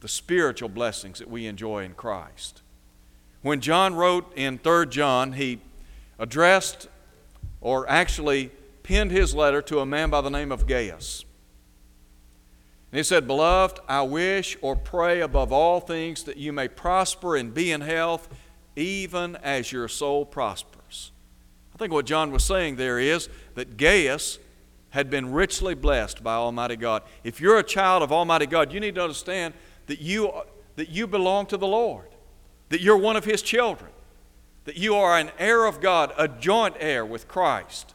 the 0.01 0.09
spiritual 0.09 0.69
blessings 0.69 1.19
that 1.19 1.29
we 1.29 1.47
enjoy 1.47 1.85
in 1.85 1.95
Christ. 1.95 2.62
When 3.43 3.61
John 3.61 3.95
wrote 3.95 4.33
in 4.37 4.59
3 4.59 4.87
John, 4.87 5.33
he 5.33 5.61
addressed 6.19 6.88
or 7.61 7.88
actually 7.88 8.51
penned 8.83 9.11
his 9.11 9.35
letter 9.35 9.62
to 9.62 9.81
a 9.81 9.87
man 9.87 10.11
by 10.11 10.21
the 10.21 10.31
name 10.31 10.53
of 10.53 10.67
Gaius. 10.67 11.25
And 12.90 12.98
he 12.98 13.03
said, 13.03 13.27
Beloved, 13.27 13.81
I 13.88 14.03
wish 14.03 14.57
or 14.62 14.74
pray 14.74 15.20
above 15.20 15.53
all 15.53 15.81
things 15.81 16.24
that 16.24 16.38
you 16.38 16.53
may 16.53 16.68
prosper 16.68 17.37
and 17.37 17.53
be 17.53 17.70
in 17.70 17.83
health, 17.83 18.29
even 18.77 19.37
as 19.37 19.72
your 19.72 19.88
soul 19.88 20.24
prospers. 20.24 21.12
I 21.74 21.79
think 21.79 21.92
what 21.92 22.07
John 22.07 22.33
was 22.33 22.44
saying 22.44 22.77
there 22.77 22.98
is 22.98 23.29
that 23.55 23.77
Gaius 23.77 24.38
had 24.90 25.11
been 25.11 25.33
richly 25.33 25.74
blessed 25.74 26.24
by 26.24 26.35
Almighty 26.35 26.77
God. 26.77 27.03
If 27.24 27.40
you're 27.40 27.59
a 27.59 27.62
child 27.62 28.03
of 28.03 28.11
Almighty 28.11 28.46
God, 28.46 28.72
you 28.72 28.81
need 28.81 28.94
to 28.94 29.03
understand 29.03 29.53
that 29.87 30.01
you, 30.01 30.33
that 30.77 30.88
you 30.88 31.07
belong 31.07 31.46
to 31.46 31.57
the 31.57 31.66
Lord, 31.66 32.09
that 32.70 32.81
you're 32.81 32.96
one 32.96 33.16
of 33.16 33.24
His 33.24 33.42
children, 33.42 33.90
that 34.64 34.77
you 34.77 34.94
are 34.94 35.18
an 35.18 35.31
heir 35.38 35.66
of 35.66 35.81
God, 35.81 36.12
a 36.16 36.27
joint 36.27 36.77
heir 36.81 37.05
with 37.05 37.29
Christ. 37.29 37.94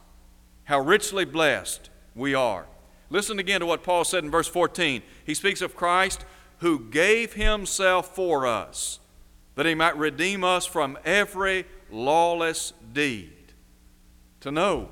How 0.64 0.78
richly 0.80 1.24
blessed 1.24 1.90
we 2.14 2.34
are. 2.34 2.66
Listen 3.14 3.38
again 3.38 3.60
to 3.60 3.66
what 3.66 3.84
Paul 3.84 4.02
said 4.02 4.24
in 4.24 4.30
verse 4.32 4.48
14. 4.48 5.00
He 5.24 5.34
speaks 5.34 5.62
of 5.62 5.76
Christ 5.76 6.24
who 6.58 6.80
gave 6.80 7.34
himself 7.34 8.12
for 8.12 8.44
us 8.44 8.98
that 9.54 9.66
he 9.66 9.76
might 9.76 9.96
redeem 9.96 10.42
us 10.42 10.66
from 10.66 10.98
every 11.04 11.64
lawless 11.92 12.72
deed. 12.92 13.30
To 14.40 14.50
know 14.50 14.88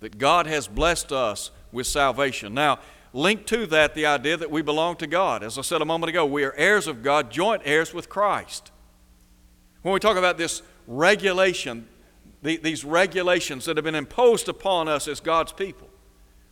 that 0.00 0.18
God 0.18 0.48
has 0.48 0.66
blessed 0.66 1.12
us 1.12 1.52
with 1.70 1.86
salvation. 1.86 2.52
Now, 2.52 2.80
link 3.12 3.46
to 3.46 3.66
that 3.66 3.94
the 3.94 4.06
idea 4.06 4.36
that 4.36 4.50
we 4.50 4.60
belong 4.60 4.96
to 4.96 5.06
God. 5.06 5.44
As 5.44 5.58
I 5.58 5.62
said 5.62 5.82
a 5.82 5.84
moment 5.84 6.10
ago, 6.10 6.26
we 6.26 6.42
are 6.42 6.52
heirs 6.54 6.88
of 6.88 7.00
God, 7.00 7.30
joint 7.30 7.62
heirs 7.64 7.94
with 7.94 8.08
Christ. 8.08 8.72
When 9.82 9.94
we 9.94 10.00
talk 10.00 10.16
about 10.16 10.36
this 10.36 10.62
regulation, 10.88 11.86
the, 12.42 12.56
these 12.56 12.84
regulations 12.84 13.66
that 13.66 13.76
have 13.76 13.84
been 13.84 13.94
imposed 13.94 14.48
upon 14.48 14.88
us 14.88 15.06
as 15.06 15.20
God's 15.20 15.52
people, 15.52 15.85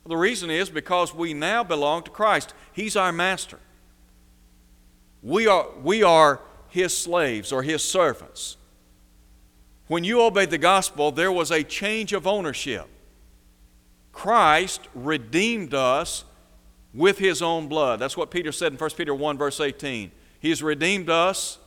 the 0.07 0.17
reason 0.17 0.51
is 0.51 0.69
because 0.69 1.15
we 1.15 1.33
now 1.33 1.65
belong 1.65 2.03
to 2.03 2.11
Christ. 2.11 2.53
He's 2.73 2.97
our 2.97 3.13
master. 3.13 3.59
We 5.23 5.47
are, 5.47 5.67
we 5.83 6.03
are 6.03 6.41
His 6.69 6.97
slaves 6.97 7.53
or 7.53 7.63
His 7.63 7.83
servants. 7.83 8.57
When 9.87 10.05
you 10.05 10.21
obeyed 10.23 10.51
the 10.51 10.59
gospel, 10.59 11.11
there 11.11 11.33
was 11.33 11.51
a 11.51 11.63
change 11.63 12.13
of 12.13 12.27
ownership. 12.27 12.87
Christ 14.13 14.83
redeemed 14.95 15.73
us 15.73 16.25
with 16.93 17.19
His 17.19 17.41
own 17.41 17.69
blood. 17.69 17.99
That's 17.99 18.17
what 18.17 18.31
Peter 18.31 18.53
said 18.53 18.73
in 18.73 18.79
1 18.79 18.91
Peter 18.91 19.15
1, 19.15 19.39
verse 19.39 19.59
18. 19.59 20.11
He 20.39 20.51
has 20.51 20.63
redeemed 20.63 21.09
us 21.09 21.59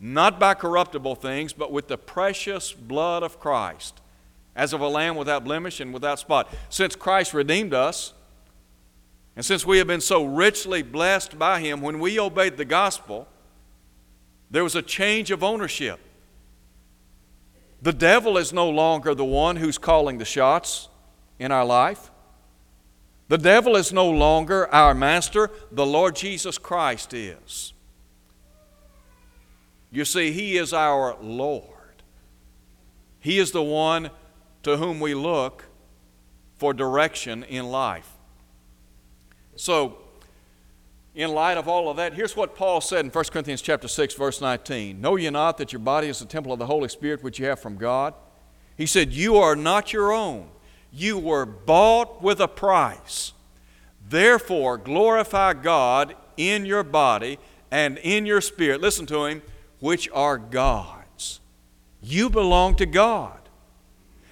not 0.00 0.40
by 0.40 0.54
corruptible 0.54 1.14
things, 1.14 1.52
but 1.52 1.72
with 1.72 1.88
the 1.88 1.98
precious 1.98 2.72
blood 2.72 3.22
of 3.22 3.38
Christ 3.38 4.00
as 4.56 4.72
of 4.72 4.80
a 4.80 4.88
lamb 4.88 5.14
without 5.14 5.44
blemish 5.44 5.78
and 5.78 5.92
without 5.92 6.18
spot. 6.18 6.52
Since 6.70 6.96
Christ 6.96 7.34
redeemed 7.34 7.74
us, 7.74 8.14
and 9.36 9.44
since 9.44 9.66
we 9.66 9.78
have 9.78 9.86
been 9.86 10.00
so 10.00 10.24
richly 10.24 10.82
blessed 10.82 11.38
by 11.38 11.60
Him, 11.60 11.82
when 11.82 12.00
we 12.00 12.18
obeyed 12.18 12.56
the 12.56 12.64
gospel, 12.64 13.28
there 14.50 14.64
was 14.64 14.74
a 14.74 14.82
change 14.82 15.30
of 15.30 15.44
ownership. 15.44 16.00
The 17.82 17.92
devil 17.92 18.38
is 18.38 18.52
no 18.52 18.68
longer 18.70 19.14
the 19.14 19.26
one 19.26 19.56
who's 19.56 19.76
calling 19.76 20.16
the 20.16 20.24
shots 20.24 20.88
in 21.38 21.52
our 21.52 21.64
life. 21.64 22.10
The 23.28 23.36
devil 23.36 23.76
is 23.76 23.92
no 23.92 24.08
longer 24.08 24.72
our 24.72 24.94
master, 24.94 25.50
the 25.70 25.84
Lord 25.84 26.16
Jesus 26.16 26.56
Christ 26.56 27.12
is. 27.12 27.74
You 29.90 30.06
see, 30.06 30.32
He 30.32 30.56
is 30.56 30.72
our 30.72 31.16
Lord. 31.20 31.72
He 33.20 33.38
is 33.38 33.50
the 33.50 33.62
one 33.62 34.10
to 34.66 34.76
whom 34.76 34.98
we 34.98 35.14
look 35.14 35.62
for 36.56 36.74
direction 36.74 37.44
in 37.44 37.70
life. 37.70 38.10
So, 39.54 39.98
in 41.14 41.30
light 41.30 41.56
of 41.56 41.68
all 41.68 41.88
of 41.88 41.98
that, 41.98 42.14
here's 42.14 42.34
what 42.34 42.56
Paul 42.56 42.80
said 42.80 43.04
in 43.04 43.12
1 43.12 43.24
Corinthians 43.26 43.62
chapter 43.62 43.86
6, 43.86 44.14
verse 44.14 44.40
19. 44.40 45.00
Know 45.00 45.14
ye 45.14 45.30
not 45.30 45.58
that 45.58 45.72
your 45.72 45.78
body 45.78 46.08
is 46.08 46.18
the 46.18 46.24
temple 46.24 46.52
of 46.52 46.58
the 46.58 46.66
Holy 46.66 46.88
Spirit 46.88 47.22
which 47.22 47.38
you 47.38 47.46
have 47.46 47.60
from 47.60 47.76
God? 47.76 48.12
He 48.76 48.86
said, 48.86 49.12
You 49.12 49.36
are 49.36 49.54
not 49.54 49.92
your 49.92 50.12
own. 50.12 50.48
You 50.92 51.16
were 51.16 51.46
bought 51.46 52.20
with 52.20 52.40
a 52.40 52.48
price. 52.48 53.34
Therefore, 54.08 54.78
glorify 54.78 55.52
God 55.52 56.16
in 56.36 56.66
your 56.66 56.82
body 56.82 57.38
and 57.70 57.98
in 57.98 58.26
your 58.26 58.40
spirit. 58.40 58.80
Listen 58.80 59.06
to 59.06 59.26
him, 59.26 59.42
which 59.78 60.08
are 60.12 60.38
God's. 60.38 61.38
You 62.02 62.28
belong 62.28 62.74
to 62.76 62.86
God. 62.86 63.45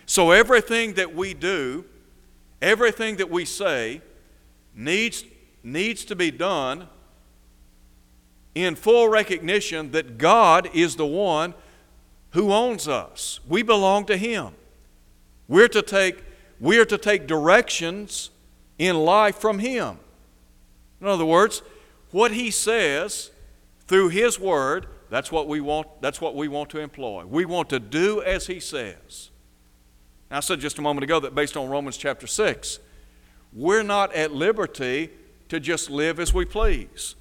So 0.06 0.30
everything 0.30 0.94
that 0.94 1.14
we 1.14 1.34
do, 1.34 1.84
everything 2.60 3.16
that 3.16 3.30
we 3.30 3.44
say, 3.44 4.02
needs, 4.74 5.24
needs 5.62 6.04
to 6.06 6.16
be 6.16 6.30
done 6.30 6.88
in 8.54 8.74
full 8.74 9.08
recognition 9.08 9.90
that 9.92 10.18
God 10.18 10.68
is 10.74 10.96
the 10.96 11.06
one 11.06 11.54
who 12.30 12.52
owns 12.52 12.86
us. 12.88 13.40
We 13.48 13.62
belong 13.62 14.06
to 14.06 14.16
Him. 14.16 14.54
We're 15.48 15.68
to 15.68 15.82
take, 15.82 16.22
we 16.60 16.78
are 16.78 16.84
to 16.84 16.98
take 16.98 17.26
directions 17.26 18.30
in 18.78 18.96
life 18.96 19.36
from 19.36 19.58
Him. 19.58 19.98
In 21.00 21.06
other 21.06 21.24
words, 21.24 21.62
what 22.10 22.32
He 22.32 22.50
says 22.50 23.30
through 23.86 24.08
His 24.08 24.38
Word, 24.38 24.86
that's 25.10 25.30
what 25.30 25.48
we 25.48 25.60
want, 25.60 25.88
that's 26.00 26.20
what 26.20 26.34
we 26.34 26.48
want 26.48 26.70
to 26.70 26.78
employ. 26.78 27.24
We 27.24 27.44
want 27.44 27.70
to 27.70 27.80
do 27.80 28.22
as 28.22 28.46
He 28.46 28.60
says. 28.60 29.30
I 30.36 30.40
said 30.40 30.60
just 30.60 30.78
a 30.78 30.82
moment 30.82 31.04
ago 31.04 31.20
that 31.20 31.34
based 31.34 31.56
on 31.56 31.68
Romans 31.68 31.96
chapter 31.96 32.26
6, 32.26 32.78
we're 33.52 33.82
not 33.82 34.12
at 34.14 34.32
liberty 34.32 35.10
to 35.48 35.60
just 35.60 35.90
live 35.90 36.18
as 36.18 36.34
we 36.34 36.44
please, 36.44 37.14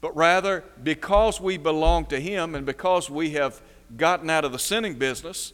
but 0.00 0.16
rather 0.16 0.64
because 0.82 1.40
we 1.40 1.58
belong 1.58 2.06
to 2.06 2.18
Him 2.18 2.54
and 2.54 2.64
because 2.64 3.10
we 3.10 3.30
have 3.30 3.60
gotten 3.96 4.30
out 4.30 4.44
of 4.44 4.52
the 4.52 4.58
sinning 4.58 4.94
business, 4.94 5.52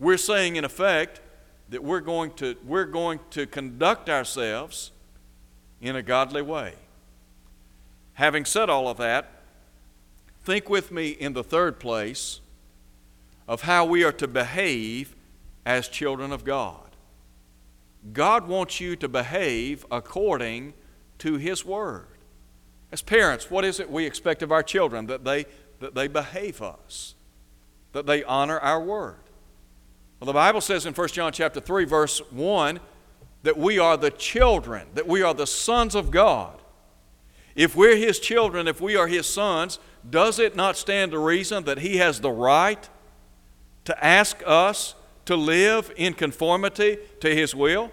we're 0.00 0.16
saying 0.16 0.56
in 0.56 0.64
effect 0.64 1.20
that 1.68 1.84
we're 1.84 2.00
going 2.00 2.32
to, 2.32 2.56
we're 2.64 2.84
going 2.84 3.20
to 3.30 3.46
conduct 3.46 4.08
ourselves 4.08 4.90
in 5.80 5.96
a 5.96 6.02
godly 6.02 6.42
way. 6.42 6.74
Having 8.14 8.44
said 8.46 8.70
all 8.70 8.88
of 8.88 8.96
that, 8.96 9.30
think 10.42 10.68
with 10.68 10.90
me 10.90 11.10
in 11.10 11.32
the 11.32 11.44
third 11.44 11.78
place 11.78 12.40
of 13.46 13.62
how 13.62 13.84
we 13.84 14.02
are 14.02 14.12
to 14.12 14.26
behave 14.26 15.13
as 15.64 15.88
children 15.88 16.32
of 16.32 16.44
God. 16.44 16.80
God 18.12 18.48
wants 18.48 18.80
you 18.80 18.96
to 18.96 19.08
behave 19.08 19.86
according 19.90 20.74
to 21.18 21.36
His 21.36 21.64
Word. 21.64 22.06
As 22.92 23.02
parents, 23.02 23.50
what 23.50 23.64
is 23.64 23.80
it 23.80 23.90
we 23.90 24.04
expect 24.04 24.42
of 24.42 24.52
our 24.52 24.62
children? 24.62 25.06
That 25.06 25.24
they, 25.24 25.46
that 25.80 25.94
they 25.94 26.06
behave 26.06 26.60
us, 26.60 27.14
that 27.92 28.06
they 28.06 28.22
honor 28.24 28.58
our 28.60 28.80
Word. 28.80 29.16
Well, 30.20 30.26
the 30.26 30.32
Bible 30.32 30.60
says 30.60 30.86
in 30.86 30.94
1 30.94 31.08
John 31.08 31.32
chapter 31.32 31.60
3, 31.60 31.84
verse 31.84 32.20
1, 32.30 32.78
that 33.42 33.58
we 33.58 33.78
are 33.78 33.96
the 33.96 34.10
children, 34.10 34.86
that 34.94 35.06
we 35.06 35.22
are 35.22 35.34
the 35.34 35.46
sons 35.46 35.94
of 35.94 36.10
God. 36.10 36.60
If 37.54 37.76
we're 37.76 37.96
His 37.96 38.18
children, 38.18 38.66
if 38.68 38.80
we 38.80 38.96
are 38.96 39.06
His 39.06 39.26
sons, 39.26 39.78
does 40.08 40.38
it 40.38 40.56
not 40.56 40.76
stand 40.76 41.12
to 41.12 41.18
reason 41.18 41.64
that 41.64 41.78
He 41.78 41.98
has 41.98 42.20
the 42.20 42.30
right 42.30 42.88
to 43.84 44.04
ask 44.04 44.42
us 44.46 44.94
to 45.26 45.36
live 45.36 45.92
in 45.96 46.14
conformity 46.14 46.98
to 47.20 47.34
His 47.34 47.54
will? 47.54 47.90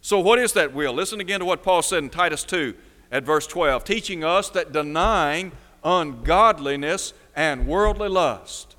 So, 0.00 0.18
what 0.18 0.38
is 0.38 0.52
that 0.54 0.72
will? 0.72 0.92
Listen 0.92 1.20
again 1.20 1.40
to 1.40 1.46
what 1.46 1.62
Paul 1.62 1.82
said 1.82 2.02
in 2.02 2.10
Titus 2.10 2.44
2 2.44 2.74
at 3.10 3.24
verse 3.24 3.46
12, 3.46 3.84
teaching 3.84 4.24
us 4.24 4.48
that 4.50 4.72
denying 4.72 5.52
ungodliness 5.84 7.12
and 7.34 7.66
worldly 7.66 8.08
lust. 8.08 8.76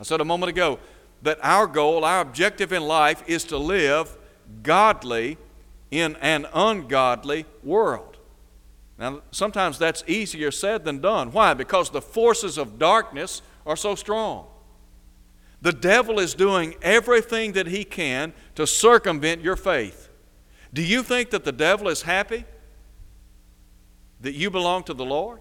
I 0.00 0.04
said 0.04 0.20
a 0.20 0.24
moment 0.24 0.50
ago 0.50 0.78
that 1.22 1.38
our 1.42 1.66
goal, 1.66 2.04
our 2.04 2.20
objective 2.20 2.72
in 2.72 2.82
life 2.82 3.22
is 3.26 3.44
to 3.44 3.58
live 3.58 4.16
godly 4.62 5.36
in 5.90 6.16
an 6.16 6.46
ungodly 6.54 7.46
world. 7.62 8.16
Now, 8.98 9.22
sometimes 9.30 9.78
that's 9.78 10.02
easier 10.06 10.50
said 10.50 10.84
than 10.84 11.00
done. 11.00 11.32
Why? 11.32 11.54
Because 11.54 11.90
the 11.90 12.02
forces 12.02 12.58
of 12.58 12.78
darkness 12.78 13.42
are 13.64 13.76
so 13.76 13.94
strong. 13.94 14.47
The 15.60 15.72
devil 15.72 16.20
is 16.20 16.34
doing 16.34 16.76
everything 16.82 17.52
that 17.52 17.66
he 17.66 17.84
can 17.84 18.32
to 18.54 18.66
circumvent 18.66 19.42
your 19.42 19.56
faith. 19.56 20.08
Do 20.72 20.82
you 20.82 21.02
think 21.02 21.30
that 21.30 21.44
the 21.44 21.52
devil 21.52 21.88
is 21.88 22.02
happy 22.02 22.44
that 24.20 24.34
you 24.34 24.50
belong 24.50 24.84
to 24.84 24.94
the 24.94 25.04
Lord? 25.04 25.40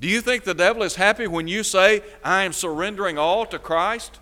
Do 0.00 0.08
you 0.08 0.20
think 0.20 0.44
the 0.44 0.54
devil 0.54 0.82
is 0.82 0.96
happy 0.96 1.26
when 1.26 1.48
you 1.48 1.62
say, 1.62 2.02
I 2.22 2.44
am 2.44 2.52
surrendering 2.52 3.18
all 3.18 3.46
to 3.46 3.58
Christ? 3.58 4.20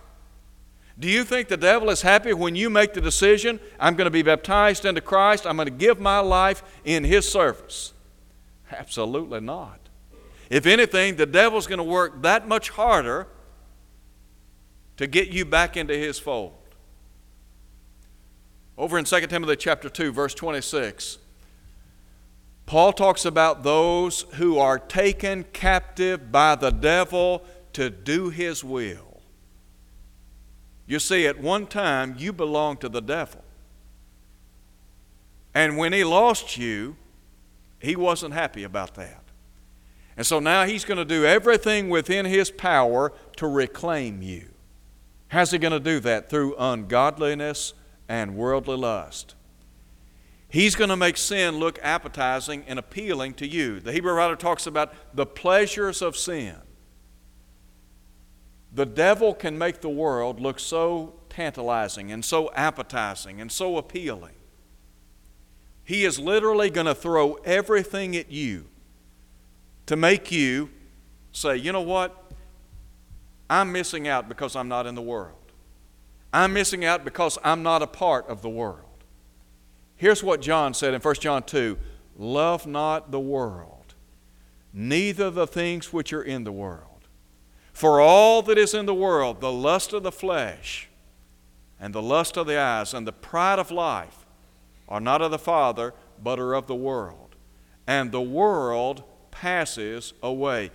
Do 0.99 1.09
you 1.09 1.25
think 1.25 1.49
the 1.49 1.57
devil 1.57 1.91
is 1.91 2.03
happy 2.03 2.33
when 2.33 2.55
you 2.55 2.71
make 2.71 2.93
the 2.93 3.01
decision, 3.01 3.59
I'm 3.81 3.97
going 3.97 4.05
to 4.05 4.11
be 4.11 4.23
baptized 4.23 4.85
into 4.85 5.01
Christ, 5.01 5.47
I'm 5.47 5.57
going 5.57 5.67
to 5.67 5.73
give 5.73 5.99
my 5.99 6.19
life 6.21 6.63
in 6.85 7.05
his 7.05 7.29
service? 7.29 7.95
Absolutely 8.71 9.41
not. 9.41 9.81
If 10.51 10.67
anything, 10.67 11.17
the 11.17 11.27
devil's 11.27 11.67
going 11.67 11.79
to 11.79 11.85
work 11.85 12.23
that 12.23 12.47
much 12.47 12.71
harder 12.71 13.27
to 14.97 15.07
get 15.07 15.29
you 15.29 15.45
back 15.45 15.77
into 15.77 15.95
his 15.95 16.19
fold. 16.19 16.53
Over 18.77 18.99
in 18.99 19.05
2 19.05 19.27
Timothy 19.27 19.57
chapter 19.57 19.89
2 19.89 20.13
verse 20.13 20.35
26, 20.35 21.19
Paul 22.67 22.93
talks 22.93 23.25
about 23.25 23.63
those 23.63 24.23
who 24.35 24.59
are 24.59 24.79
taken 24.79 25.45
captive 25.53 26.33
by 26.33 26.55
the 26.55 26.71
devil 26.71 27.45
to 27.75 27.91
do 27.91 28.31
his 28.31 28.65
will. 28.65 29.21
You 30.87 30.99
see, 30.99 31.27
at 31.27 31.41
one 31.41 31.67
time 31.67 32.17
you 32.19 32.33
belonged 32.33 32.81
to 32.81 32.89
the 32.89 33.01
devil. 33.01 33.43
And 35.55 35.77
when 35.77 35.93
he 35.93 36.05
lost 36.05 36.57
you, 36.57 36.97
he 37.79 37.97
wasn't 37.97 38.35
happy 38.35 38.65
about 38.65 38.95
that. 38.95 39.23
And 40.17 40.27
so 40.27 40.39
now 40.39 40.65
he's 40.65 40.85
going 40.85 40.99
to 40.99 41.05
do 41.05 41.25
everything 41.25 41.89
within 41.89 42.27
his 42.27 42.51
power 42.51 43.13
to 43.37 43.47
reclaim 43.47 44.23
you. 44.23 44.52
How's 45.33 45.51
he 45.51 45.57
going 45.57 45.73
to 45.73 45.81
do 45.81 45.99
that? 46.01 46.29
Through 46.29 46.57
ungodliness 46.59 47.73
and 48.07 48.37
worldly 48.37 48.77
lust. 48.77 49.35
He's 50.47 50.75
going 50.75 50.91
to 50.91 50.97
make 50.97 51.17
sin 51.17 51.57
look 51.57 51.79
appetizing 51.83 52.65
and 52.67 52.79
appealing 52.79 53.33
to 53.35 53.47
you. 53.47 53.81
The 53.81 53.93
Hebrew 53.95 54.13
writer 54.13 54.37
talks 54.37 54.67
about 54.67 54.93
the 55.17 55.25
pleasures 55.25 56.03
of 56.03 56.19
sin. 56.19 56.57
The 58.75 58.85
devil 58.85 59.33
can 59.33 59.57
make 59.57 59.81
the 59.81 59.89
world 59.89 60.39
look 60.39 60.61
so 60.61 61.15
tantalizing 61.31 62.13
and 62.13 62.23
so 62.23 62.53
appetizing 62.53 63.41
and 63.41 63.51
so 63.51 63.79
appealing. 63.79 64.35
He 65.83 66.05
is 66.05 66.19
literally 66.19 66.69
going 66.69 66.87
to 66.87 66.95
throw 66.95 67.37
everything 67.47 68.15
at 68.17 68.31
you 68.31 68.67
to 69.87 69.97
make 69.97 70.31
you 70.31 70.69
say, 71.33 71.57
you 71.57 71.73
know 71.73 71.81
what? 71.81 72.22
I'm 73.53 73.71
missing 73.71 74.09
out 74.09 74.31
because 74.31 74.57
I'm 74.57 74.69
not 74.69 74.87
in 74.87 74.95
the 74.95 75.03
world. 75.03 75.37
I'm 76.33 76.55
missing 76.55 76.87
out 76.87 77.05
because 77.05 77.39
I'm 77.45 77.63
not 77.63 77.83
a 77.83 77.87
part 77.87 78.27
of 78.29 78.41
the 78.41 78.49
world. 78.49 79.05
Here's 79.95 80.25
what 80.25 80.41
John 80.41 80.73
said 80.73 80.95
in 80.95 81.03
1 81.03 81.15
John 81.17 81.43
2 81.43 81.77
Love 82.17 82.67
not 82.67 83.11
the 83.11 83.21
world, 83.21 83.93
neither 84.73 85.29
the 85.31 85.47
things 85.47 85.93
which 85.93 86.15
are 86.15 86.23
in 86.23 86.45
the 86.45 86.53
world. 86.53 86.87
For 87.75 88.01
all 88.01 88.41
that 88.41 88.57
is 88.57 88.73
in 88.73 88.87
the 88.87 88.95
world, 88.95 89.43
the 89.43 89.53
lust 89.53 89.93
of 89.93 90.03
the 90.03 90.11
flesh, 90.11 90.89
and 91.79 91.95
the 91.95 92.01
lust 92.01 92.39
of 92.39 92.47
the 92.47 92.59
eyes, 92.59 92.95
and 92.95 93.07
the 93.07 93.13
pride 93.13 93.59
of 93.59 93.71
life, 93.71 94.25
are 94.89 95.01
not 95.01 95.21
of 95.21 95.31
the 95.31 95.39
Father, 95.39 95.93
but 96.23 96.39
are 96.39 96.55
of 96.55 96.69
the 96.69 96.75
world. 96.75 97.37
And 97.87 98.13
the 98.13 98.23
world 98.23 99.03
passes 99.31 100.15
away. 100.23 100.71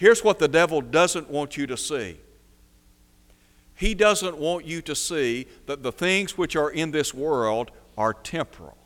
Here's 0.00 0.24
what 0.24 0.38
the 0.38 0.48
devil 0.48 0.80
doesn't 0.80 1.28
want 1.28 1.58
you 1.58 1.66
to 1.66 1.76
see. 1.76 2.16
He 3.74 3.94
doesn't 3.94 4.38
want 4.38 4.64
you 4.64 4.80
to 4.80 4.94
see 4.94 5.46
that 5.66 5.82
the 5.82 5.92
things 5.92 6.38
which 6.38 6.56
are 6.56 6.70
in 6.70 6.90
this 6.90 7.12
world 7.12 7.70
are 7.98 8.14
temporal. 8.14 8.78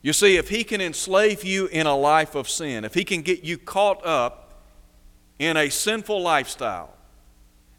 You 0.00 0.14
see, 0.14 0.38
if 0.38 0.48
he 0.48 0.64
can 0.64 0.80
enslave 0.80 1.44
you 1.44 1.66
in 1.66 1.86
a 1.86 1.94
life 1.94 2.34
of 2.34 2.48
sin, 2.48 2.86
if 2.86 2.94
he 2.94 3.04
can 3.04 3.20
get 3.20 3.44
you 3.44 3.58
caught 3.58 4.02
up 4.02 4.62
in 5.38 5.58
a 5.58 5.68
sinful 5.68 6.22
lifestyle, 6.22 6.94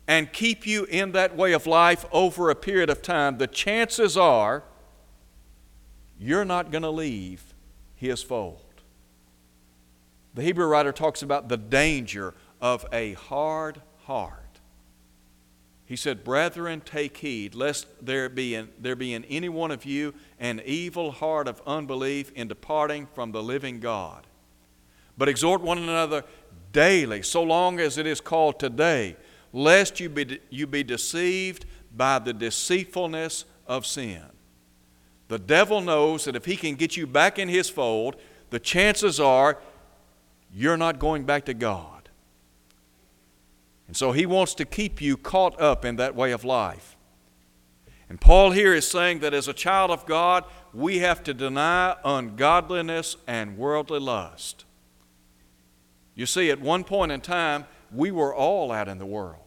and 0.07 0.31
keep 0.31 0.67
you 0.67 0.83
in 0.83 1.13
that 1.13 1.35
way 1.35 1.53
of 1.53 1.65
life 1.65 2.05
over 2.11 2.51
a 2.51 2.55
period 2.55 2.91
of 2.91 3.01
time, 3.01 3.39
the 3.39 3.47
chances 3.47 4.15
are 4.15 4.61
you're 6.19 6.45
not 6.45 6.69
going 6.69 6.83
to 6.83 6.91
leave 6.91 7.55
his 7.95 8.21
fold. 8.21 8.62
The 10.33 10.41
Hebrew 10.41 10.65
writer 10.65 10.91
talks 10.91 11.21
about 11.21 11.49
the 11.49 11.57
danger 11.57 12.33
of 12.59 12.85
a 12.91 13.13
hard 13.13 13.81
heart. 14.05 14.39
He 15.85 15.95
said, 15.95 16.23
Brethren, 16.23 16.81
take 16.83 17.17
heed, 17.17 17.53
lest 17.53 17.87
there 18.01 18.29
be, 18.29 18.55
in, 18.55 18.69
there 18.79 18.95
be 18.95 19.13
in 19.13 19.25
any 19.25 19.49
one 19.49 19.69
of 19.69 19.85
you 19.85 20.13
an 20.39 20.61
evil 20.65 21.11
heart 21.11 21.47
of 21.47 21.61
unbelief 21.67 22.31
in 22.31 22.47
departing 22.47 23.07
from 23.13 23.31
the 23.31 23.43
living 23.43 23.79
God. 23.79 24.25
But 25.17 25.29
exhort 25.29 25.61
one 25.61 25.77
another 25.77 26.23
daily, 26.71 27.21
so 27.21 27.43
long 27.43 27.79
as 27.79 27.97
it 27.97 28.07
is 28.07 28.21
called 28.21 28.59
today, 28.59 29.17
lest 29.51 29.99
you 29.99 30.09
be, 30.09 30.39
you 30.49 30.65
be 30.65 30.83
deceived 30.83 31.65
by 31.95 32.17
the 32.17 32.33
deceitfulness 32.33 33.45
of 33.67 33.85
sin. 33.85 34.23
The 35.27 35.37
devil 35.37 35.81
knows 35.81 36.25
that 36.25 36.35
if 36.35 36.45
he 36.45 36.55
can 36.55 36.75
get 36.75 36.97
you 36.97 37.05
back 37.05 37.37
in 37.37 37.49
his 37.49 37.69
fold, 37.69 38.15
the 38.49 38.59
chances 38.59 39.19
are 39.19 39.59
you're 40.53 40.77
not 40.77 40.99
going 40.99 41.25
back 41.25 41.45
to 41.45 41.53
God. 41.53 42.09
And 43.87 43.97
so 43.97 44.11
he 44.11 44.25
wants 44.25 44.53
to 44.55 44.65
keep 44.65 45.01
you 45.01 45.17
caught 45.17 45.59
up 45.59 45.83
in 45.83 45.97
that 45.97 46.15
way 46.15 46.31
of 46.31 46.43
life. 46.43 46.95
And 48.09 48.21
Paul 48.21 48.51
here 48.51 48.73
is 48.73 48.87
saying 48.87 49.19
that 49.19 49.33
as 49.33 49.47
a 49.47 49.53
child 49.53 49.89
of 49.89 50.05
God, 50.05 50.45
we 50.73 50.99
have 50.99 51.23
to 51.23 51.33
deny 51.33 51.95
ungodliness 52.05 53.17
and 53.27 53.57
worldly 53.57 53.99
lust. 53.99 54.65
You 56.15 56.25
see, 56.25 56.51
at 56.51 56.61
one 56.61 56.83
point 56.83 57.11
in 57.11 57.21
time, 57.21 57.65
we 57.91 58.11
were 58.11 58.33
all 58.33 58.71
out 58.71 58.87
in 58.87 58.99
the 58.99 59.05
world. 59.05 59.39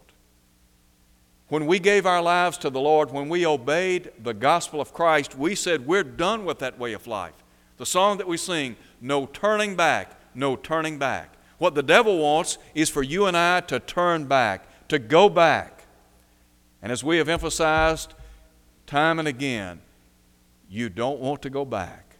When 1.48 1.66
we 1.66 1.78
gave 1.78 2.06
our 2.06 2.22
lives 2.22 2.58
to 2.58 2.70
the 2.70 2.80
Lord, 2.80 3.12
when 3.12 3.28
we 3.28 3.46
obeyed 3.46 4.10
the 4.20 4.34
gospel 4.34 4.80
of 4.80 4.92
Christ, 4.92 5.38
we 5.38 5.54
said, 5.54 5.86
We're 5.86 6.02
done 6.02 6.44
with 6.44 6.58
that 6.58 6.76
way 6.78 6.92
of 6.92 7.06
life. 7.06 7.44
The 7.76 7.86
song 7.86 8.18
that 8.18 8.26
we 8.26 8.36
sing, 8.36 8.74
No 9.00 9.26
turning 9.26 9.76
back, 9.76 10.15
no 10.36 10.56
turning 10.56 10.98
back. 10.98 11.34
What 11.58 11.74
the 11.74 11.82
devil 11.82 12.18
wants 12.18 12.58
is 12.74 12.90
for 12.90 13.02
you 13.02 13.26
and 13.26 13.36
I 13.36 13.60
to 13.62 13.80
turn 13.80 14.26
back, 14.26 14.88
to 14.88 14.98
go 14.98 15.28
back. 15.28 15.86
And 16.82 16.92
as 16.92 17.02
we 17.02 17.16
have 17.18 17.28
emphasized 17.28 18.14
time 18.86 19.18
and 19.18 19.26
again, 19.26 19.80
you 20.68 20.88
don't 20.88 21.20
want 21.20 21.42
to 21.42 21.50
go 21.50 21.64
back. 21.64 22.16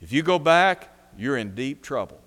If 0.00 0.12
you 0.12 0.22
go 0.22 0.38
back, 0.38 0.88
you're 1.16 1.36
in 1.36 1.54
deep 1.54 1.82
trouble. 1.82 2.20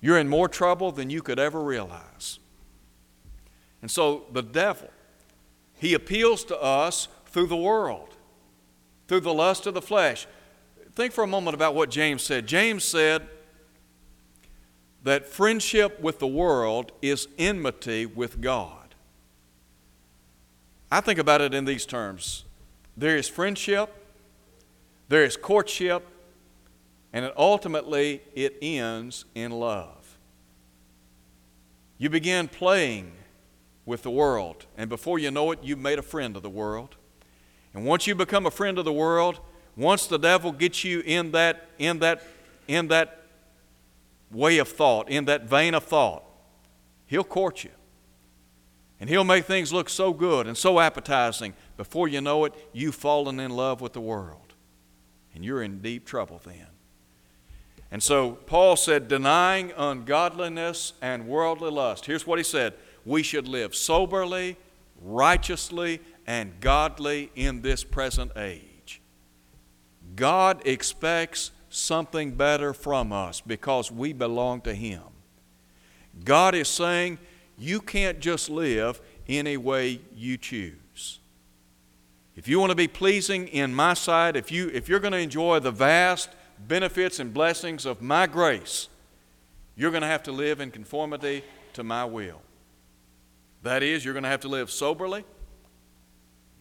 You're 0.00 0.18
in 0.18 0.28
more 0.28 0.48
trouble 0.48 0.92
than 0.92 1.10
you 1.10 1.22
could 1.22 1.38
ever 1.38 1.62
realize. 1.62 2.38
And 3.80 3.90
so 3.90 4.24
the 4.32 4.42
devil, 4.42 4.90
he 5.78 5.94
appeals 5.94 6.44
to 6.44 6.60
us 6.60 7.08
through 7.26 7.46
the 7.46 7.56
world, 7.56 8.16
through 9.08 9.20
the 9.20 9.34
lust 9.34 9.66
of 9.66 9.74
the 9.74 9.82
flesh. 9.82 10.26
Think 10.94 11.12
for 11.12 11.24
a 11.24 11.26
moment 11.26 11.54
about 11.54 11.74
what 11.74 11.90
James 11.90 12.22
said. 12.22 12.46
James 12.46 12.84
said 12.84 13.28
that 15.06 15.24
friendship 15.24 16.00
with 16.00 16.18
the 16.18 16.26
world 16.26 16.90
is 17.00 17.28
enmity 17.38 18.04
with 18.04 18.40
God. 18.40 18.92
I 20.90 21.00
think 21.00 21.20
about 21.20 21.40
it 21.40 21.54
in 21.54 21.64
these 21.64 21.86
terms 21.86 22.44
there 22.96 23.16
is 23.16 23.28
friendship, 23.28 23.88
there 25.08 25.22
is 25.22 25.36
courtship, 25.36 26.04
and 27.12 27.32
ultimately 27.36 28.20
it 28.34 28.56
ends 28.60 29.26
in 29.36 29.52
love. 29.52 30.18
You 31.98 32.10
begin 32.10 32.48
playing 32.48 33.12
with 33.84 34.02
the 34.02 34.10
world. 34.10 34.66
And 34.76 34.90
before 34.90 35.20
you 35.20 35.30
know 35.30 35.52
it, 35.52 35.60
you've 35.62 35.78
made 35.78 36.00
a 36.00 36.02
friend 36.02 36.36
of 36.36 36.42
the 36.42 36.50
world. 36.50 36.96
And 37.74 37.86
once 37.86 38.08
you 38.08 38.16
become 38.16 38.44
a 38.44 38.50
friend 38.50 38.76
of 38.76 38.84
the 38.84 38.92
world, 38.92 39.38
once 39.76 40.08
the 40.08 40.18
devil 40.18 40.50
gets 40.50 40.82
you 40.82 41.00
in 41.06 41.30
that, 41.30 41.68
in 41.78 42.00
that, 42.00 42.24
in 42.66 42.88
that 42.88 43.15
way 44.30 44.58
of 44.58 44.68
thought, 44.68 45.08
in 45.08 45.24
that 45.26 45.44
vein 45.44 45.74
of 45.74 45.84
thought, 45.84 46.24
he'll 47.06 47.24
court 47.24 47.64
you. 47.64 47.70
And 48.98 49.10
he'll 49.10 49.24
make 49.24 49.44
things 49.44 49.72
look 49.72 49.88
so 49.88 50.12
good 50.12 50.46
and 50.46 50.56
so 50.56 50.80
appetizing. 50.80 51.54
Before 51.76 52.08
you 52.08 52.20
know 52.20 52.44
it, 52.46 52.54
you've 52.72 52.94
fallen 52.94 53.38
in 53.38 53.50
love 53.50 53.80
with 53.80 53.92
the 53.92 54.00
world. 54.00 54.54
And 55.34 55.44
you're 55.44 55.62
in 55.62 55.80
deep 55.80 56.06
trouble 56.06 56.40
then. 56.44 56.66
And 57.90 58.02
so 58.02 58.32
Paul 58.32 58.76
said, 58.76 59.06
denying 59.06 59.72
ungodliness 59.76 60.94
and 61.02 61.28
worldly 61.28 61.70
lust. 61.70 62.06
Here's 62.06 62.26
what 62.26 62.38
he 62.38 62.44
said 62.44 62.74
we 63.04 63.22
should 63.22 63.46
live 63.46 63.74
soberly, 63.74 64.56
righteously, 65.00 66.00
and 66.26 66.58
godly 66.60 67.30
in 67.36 67.62
this 67.62 67.84
present 67.84 68.32
age. 68.36 69.00
God 70.16 70.66
expects 70.66 71.52
something 71.76 72.32
better 72.32 72.72
from 72.72 73.12
us 73.12 73.40
because 73.40 73.92
we 73.92 74.12
belong 74.12 74.60
to 74.62 74.74
Him. 74.74 75.02
God 76.24 76.54
is 76.54 76.68
saying, 76.68 77.18
you 77.58 77.80
can't 77.80 78.20
just 78.20 78.50
live 78.50 79.00
any 79.28 79.56
way 79.56 80.00
you 80.14 80.36
choose. 80.36 81.20
If 82.34 82.48
you 82.48 82.60
want 82.60 82.70
to 82.70 82.76
be 82.76 82.88
pleasing 82.88 83.48
in 83.48 83.74
my 83.74 83.94
sight, 83.94 84.36
if, 84.36 84.52
you, 84.52 84.70
if 84.72 84.88
you're 84.88 85.00
going 85.00 85.12
to 85.12 85.18
enjoy 85.18 85.58
the 85.58 85.70
vast 85.70 86.28
benefits 86.66 87.18
and 87.18 87.32
blessings 87.32 87.86
of 87.86 88.02
my 88.02 88.26
grace, 88.26 88.88
you're 89.74 89.90
going 89.90 90.02
to 90.02 90.06
have 90.06 90.22
to 90.24 90.32
live 90.32 90.60
in 90.60 90.70
conformity 90.70 91.42
to 91.74 91.82
my 91.82 92.04
will. 92.04 92.40
That 93.62 93.82
is, 93.82 94.04
you're 94.04 94.14
going 94.14 94.22
to 94.22 94.28
have 94.28 94.40
to 94.40 94.48
live 94.48 94.70
soberly, 94.70 95.24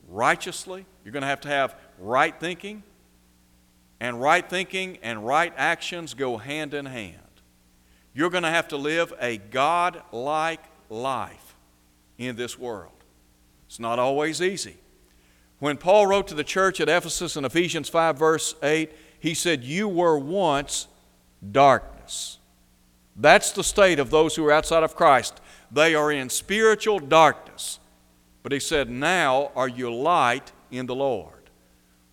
righteously. 0.10 0.86
You're 1.04 1.12
going 1.12 1.22
to 1.22 1.28
have 1.28 1.42
to 1.42 1.50
have 1.50 1.76
right 2.00 2.38
thinking. 2.40 2.84
And 4.06 4.22
right 4.22 4.48
thinking 4.48 5.00
and 5.02 5.26
right 5.26 5.52
actions 5.58 6.14
go 6.14 6.38
hand 6.38 6.76
in 6.76 6.86
hand. 6.86 7.18
You're 8.14 8.30
going 8.30 8.44
to 8.44 8.52
have 8.52 8.68
to 8.68 8.78
live 8.78 9.12
a 9.20 9.38
God 9.38 10.00
like 10.12 10.60
life 10.92 11.56
in 12.20 12.36
this 12.36 12.60
world. 12.60 13.04
It's 13.66 13.80
not 13.80 13.98
always 13.98 14.44
easy. 14.44 14.78
When 15.58 15.78
Paul 15.78 16.06
wrote 16.06 16.28
to 16.28 16.36
the 16.36 16.44
church 16.44 16.80
at 16.80 16.88
Ephesus 16.88 17.36
in 17.36 17.46
Ephesians 17.46 17.90
5, 17.90 18.16
verse 18.16 18.54
8, 18.62 18.92
he 19.20 19.34
said, 19.34 19.64
You 19.64 19.88
were 19.88 20.20
once 20.20 20.86
darkness. 21.52 22.38
That's 23.16 23.54
the 23.54 23.64
state 23.64 23.98
of 23.98 24.12
those 24.12 24.36
who 24.36 24.46
are 24.46 24.52
outside 24.52 24.84
of 24.84 24.96
Christ. 24.96 25.42
They 25.72 25.96
are 25.96 26.12
in 26.12 26.30
spiritual 26.30 27.00
darkness. 27.00 27.80
But 28.44 28.52
he 28.52 28.60
said, 28.60 28.88
Now 28.88 29.52
are 29.56 29.68
you 29.68 29.92
light 29.92 30.52
in 30.70 30.86
the 30.86 30.94
Lord. 30.94 31.50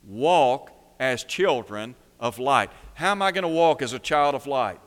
Walk 0.03 0.71
as 0.99 1.25
children 1.25 1.95
of 2.21 2.39
light. 2.39 2.71
How 2.95 3.11
am 3.11 3.23
I 3.23 3.33
going 3.33 3.43
to 3.43 3.49
walk 3.49 3.83
as 3.83 3.93
a 3.93 3.99
child 3.99 4.35
of 4.35 4.47
light? 4.47 4.81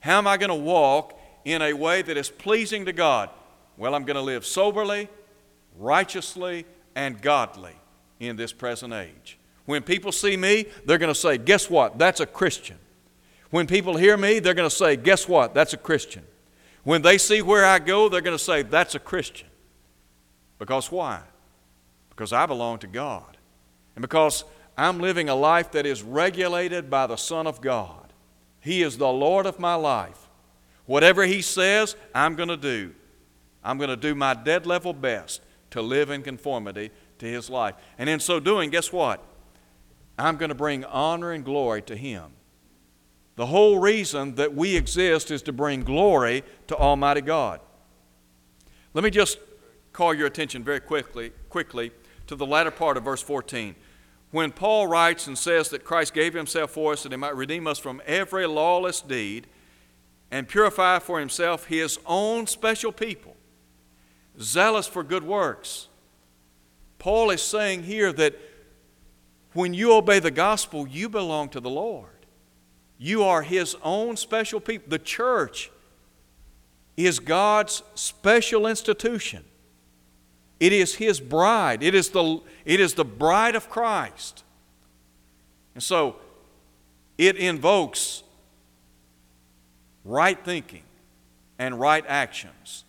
How 0.00 0.18
am 0.18 0.26
I 0.26 0.36
going 0.36 0.50
to 0.50 0.54
walk 0.54 1.18
in 1.44 1.62
a 1.62 1.72
way 1.72 2.02
that 2.02 2.16
is 2.16 2.28
pleasing 2.28 2.84
to 2.86 2.92
God? 2.92 3.30
Well, 3.76 3.94
I'm 3.94 4.04
going 4.04 4.16
to 4.16 4.22
live 4.22 4.44
soberly, 4.44 5.08
righteously, 5.76 6.66
and 6.94 7.20
godly 7.22 7.74
in 8.18 8.36
this 8.36 8.52
present 8.52 8.92
age. 8.92 9.38
When 9.66 9.82
people 9.82 10.12
see 10.12 10.36
me, 10.36 10.66
they're 10.84 10.98
going 10.98 11.12
to 11.12 11.18
say, 11.18 11.38
Guess 11.38 11.70
what? 11.70 11.98
That's 11.98 12.20
a 12.20 12.26
Christian. 12.26 12.78
When 13.50 13.66
people 13.66 13.96
hear 13.96 14.16
me, 14.16 14.40
they're 14.40 14.54
going 14.54 14.68
to 14.68 14.74
say, 14.74 14.96
Guess 14.96 15.28
what? 15.28 15.54
That's 15.54 15.72
a 15.72 15.76
Christian. 15.76 16.24
When 16.84 17.02
they 17.02 17.18
see 17.18 17.42
where 17.42 17.64
I 17.64 17.78
go, 17.78 18.08
they're 18.08 18.20
going 18.20 18.36
to 18.36 18.42
say, 18.42 18.62
That's 18.62 18.94
a 18.94 18.98
Christian. 18.98 19.48
Because 20.58 20.90
why? 20.90 21.20
Because 22.10 22.32
I 22.32 22.46
belong 22.46 22.78
to 22.80 22.86
God. 22.86 23.36
And 23.94 24.02
because 24.02 24.44
I'm 24.78 25.00
living 25.00 25.28
a 25.28 25.34
life 25.34 25.72
that 25.72 25.86
is 25.86 26.04
regulated 26.04 26.88
by 26.88 27.08
the 27.08 27.16
Son 27.16 27.48
of 27.48 27.60
God. 27.60 28.12
He 28.60 28.80
is 28.82 28.96
the 28.96 29.08
Lord 29.08 29.44
of 29.44 29.58
my 29.58 29.74
life. 29.74 30.28
Whatever 30.86 31.26
He 31.26 31.42
says, 31.42 31.96
I'm 32.14 32.36
going 32.36 32.48
to 32.48 32.56
do. 32.56 32.94
I'm 33.64 33.76
going 33.76 33.90
to 33.90 33.96
do 33.96 34.14
my 34.14 34.34
dead 34.34 34.66
level 34.66 34.92
best 34.92 35.42
to 35.70 35.82
live 35.82 36.10
in 36.10 36.22
conformity 36.22 36.90
to 37.18 37.26
His 37.26 37.50
life. 37.50 37.74
And 37.98 38.08
in 38.08 38.20
so 38.20 38.38
doing, 38.38 38.70
guess 38.70 38.92
what? 38.92 39.20
I'm 40.16 40.36
going 40.36 40.50
to 40.50 40.54
bring 40.54 40.84
honor 40.84 41.32
and 41.32 41.44
glory 41.44 41.82
to 41.82 41.96
Him. 41.96 42.30
The 43.34 43.46
whole 43.46 43.80
reason 43.80 44.36
that 44.36 44.54
we 44.54 44.76
exist 44.76 45.32
is 45.32 45.42
to 45.42 45.52
bring 45.52 45.82
glory 45.82 46.44
to 46.68 46.76
Almighty 46.76 47.20
God. 47.20 47.60
Let 48.94 49.02
me 49.02 49.10
just 49.10 49.38
call 49.92 50.14
your 50.14 50.28
attention 50.28 50.62
very 50.62 50.80
quickly, 50.80 51.32
quickly 51.48 51.90
to 52.28 52.36
the 52.36 52.46
latter 52.46 52.70
part 52.70 52.96
of 52.96 53.04
verse 53.04 53.22
14. 53.22 53.74
When 54.30 54.52
Paul 54.52 54.86
writes 54.86 55.26
and 55.26 55.38
says 55.38 55.70
that 55.70 55.84
Christ 55.84 56.12
gave 56.12 56.34
himself 56.34 56.70
for 56.70 56.92
us 56.92 57.02
that 57.02 57.12
he 57.12 57.16
might 57.16 57.36
redeem 57.36 57.66
us 57.66 57.78
from 57.78 58.02
every 58.06 58.46
lawless 58.46 59.00
deed 59.00 59.46
and 60.30 60.46
purify 60.46 60.98
for 60.98 61.18
himself 61.18 61.66
his 61.66 61.98
own 62.04 62.46
special 62.46 62.92
people, 62.92 63.36
zealous 64.40 64.86
for 64.86 65.02
good 65.02 65.24
works. 65.24 65.88
Paul 66.98 67.30
is 67.30 67.40
saying 67.40 67.84
here 67.84 68.12
that 68.12 68.38
when 69.54 69.72
you 69.72 69.92
obey 69.92 70.18
the 70.18 70.30
gospel, 70.30 70.86
you 70.86 71.08
belong 71.08 71.48
to 71.50 71.60
the 71.60 71.70
Lord. 71.70 72.18
You 72.98 73.22
are 73.22 73.42
His 73.42 73.76
own 73.82 74.16
special 74.16 74.60
people. 74.60 74.88
The 74.88 74.98
church 74.98 75.70
is 76.96 77.20
God's 77.20 77.82
special 77.94 78.66
institution. 78.66 79.44
It 80.60 80.72
is 80.72 80.96
His 80.96 81.20
bride. 81.20 81.82
It 81.82 81.94
is 81.94 82.10
the, 82.10 82.40
it 82.64 82.80
is 82.80 82.94
the 82.94 83.04
bride 83.04 83.54
of 83.54 83.70
Christ. 83.70 84.44
And 85.74 85.82
so 85.82 86.16
it 87.16 87.36
invokes 87.36 88.22
right 90.04 90.42
thinking 90.44 90.82
and 91.58 91.78
right 91.78 92.04
actions 92.08 92.84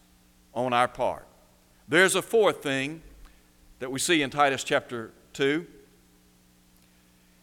on 0.53 0.74
our 0.74 0.88
part. 0.88 1.26
There's 1.88 2.15
a 2.15 2.22
fourth 2.22 2.61
thing 2.61 3.01
that 3.80 3.91
we 3.91 3.99
see 3.99 4.22
in 4.22 4.30
Titus 4.30 4.63
chapter 4.63 5.11
2, 5.34 5.65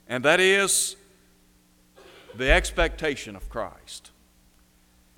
and 0.08 0.24
that 0.24 0.40
is 0.40 0.96
the 2.36 2.50
expectation 2.50 3.34
of 3.34 3.48
Christ. 3.48 4.10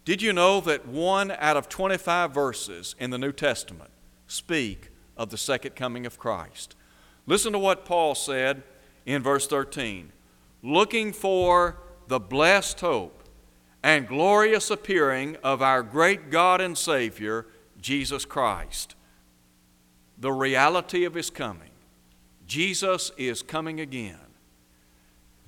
Did 0.05 0.23
you 0.23 0.33
know 0.33 0.61
that 0.63 0.87
one 0.87 1.33
out 1.33 1.57
of 1.57 1.69
25 1.69 2.33
verses 2.33 2.95
in 2.99 3.11
the 3.11 3.19
New 3.19 3.33
Testament 3.33 3.91
speak 4.27 4.88
of 5.19 5.31
the 5.31 5.37
second 5.37 5.77
coming 5.77 6.07
of 6.07 6.19
Christ? 6.19 6.75
Listen 7.27 7.53
to 7.53 7.59
what 7.59 7.85
Paul 7.85 8.15
said 8.15 8.63
in 9.05 9.23
verse 9.23 9.47
13 9.47 10.13
looking 10.63 11.13
for 11.13 11.77
the 12.09 12.19
blessed 12.19 12.81
hope 12.81 13.23
and 13.83 14.09
glorious 14.09 14.71
appearing 14.71 15.37
of 15.45 15.63
our 15.63 15.83
great 15.83 16.31
God 16.31 16.61
and 16.61 16.77
Savior, 16.77 17.47
Jesus 17.81 18.25
Christ. 18.25 18.97
The 20.19 20.33
reality 20.33 21.05
of 21.05 21.15
His 21.15 21.31
coming. 21.31 21.71
Jesus 22.47 23.13
is 23.17 23.43
coming 23.43 23.79
again. 23.79 24.19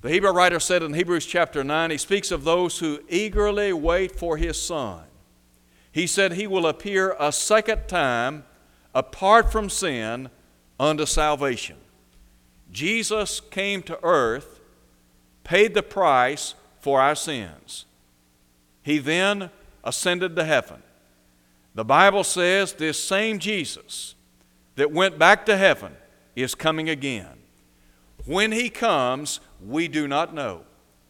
The 0.01 0.09
Hebrew 0.09 0.31
writer 0.31 0.59
said 0.59 0.81
in 0.81 0.93
Hebrews 0.93 1.25
chapter 1.25 1.63
9, 1.63 1.91
he 1.91 1.97
speaks 1.97 2.31
of 2.31 2.43
those 2.43 2.79
who 2.79 3.01
eagerly 3.07 3.71
wait 3.73 4.15
for 4.15 4.37
his 4.37 4.59
Son. 4.59 5.03
He 5.91 6.07
said 6.07 6.33
he 6.33 6.47
will 6.47 6.65
appear 6.65 7.15
a 7.19 7.31
second 7.31 7.87
time 7.87 8.45
apart 8.93 9.51
from 9.51 9.69
sin 9.69 10.29
unto 10.79 11.05
salvation. 11.05 11.77
Jesus 12.71 13.39
came 13.39 13.83
to 13.83 13.99
earth, 14.03 14.59
paid 15.43 15.73
the 15.73 15.83
price 15.83 16.55
for 16.79 17.01
our 17.01 17.15
sins. 17.15 17.85
He 18.81 18.97
then 18.97 19.51
ascended 19.83 20.35
to 20.35 20.43
heaven. 20.43 20.81
The 21.75 21.85
Bible 21.85 22.23
says 22.23 22.73
this 22.73 23.01
same 23.01 23.39
Jesus 23.39 24.15
that 24.75 24.91
went 24.91 25.17
back 25.17 25.45
to 25.45 25.57
heaven 25.57 25.95
is 26.35 26.55
coming 26.55 26.89
again. 26.89 27.37
When 28.25 28.51
he 28.51 28.69
comes, 28.69 29.39
we 29.65 29.87
do 29.87 30.07
not 30.07 30.33
know. 30.33 30.63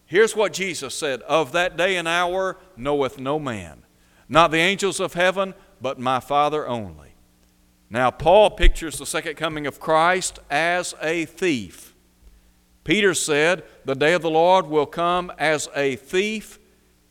Here's 0.05 0.35
what 0.35 0.53
Jesus 0.53 0.93
said 0.93 1.21
Of 1.21 1.51
that 1.53 1.77
day 1.77 1.95
and 1.95 2.07
hour 2.07 2.57
knoweth 2.75 3.17
no 3.17 3.39
man, 3.39 3.83
not 4.27 4.51
the 4.51 4.57
angels 4.57 4.99
of 4.99 5.13
heaven, 5.13 5.53
but 5.79 5.99
my 5.99 6.19
Father 6.19 6.67
only. 6.67 7.10
Now, 7.91 8.09
Paul 8.09 8.51
pictures 8.51 8.97
the 8.97 9.05
second 9.05 9.35
coming 9.35 9.67
of 9.67 9.81
Christ 9.81 10.39
as 10.49 10.95
a 11.01 11.25
thief. 11.25 11.93
Peter 12.85 13.13
said, 13.13 13.63
The 13.83 13.95
day 13.95 14.13
of 14.13 14.21
the 14.21 14.29
Lord 14.29 14.67
will 14.67 14.85
come 14.85 15.29
as 15.37 15.67
a 15.75 15.97
thief 15.97 16.57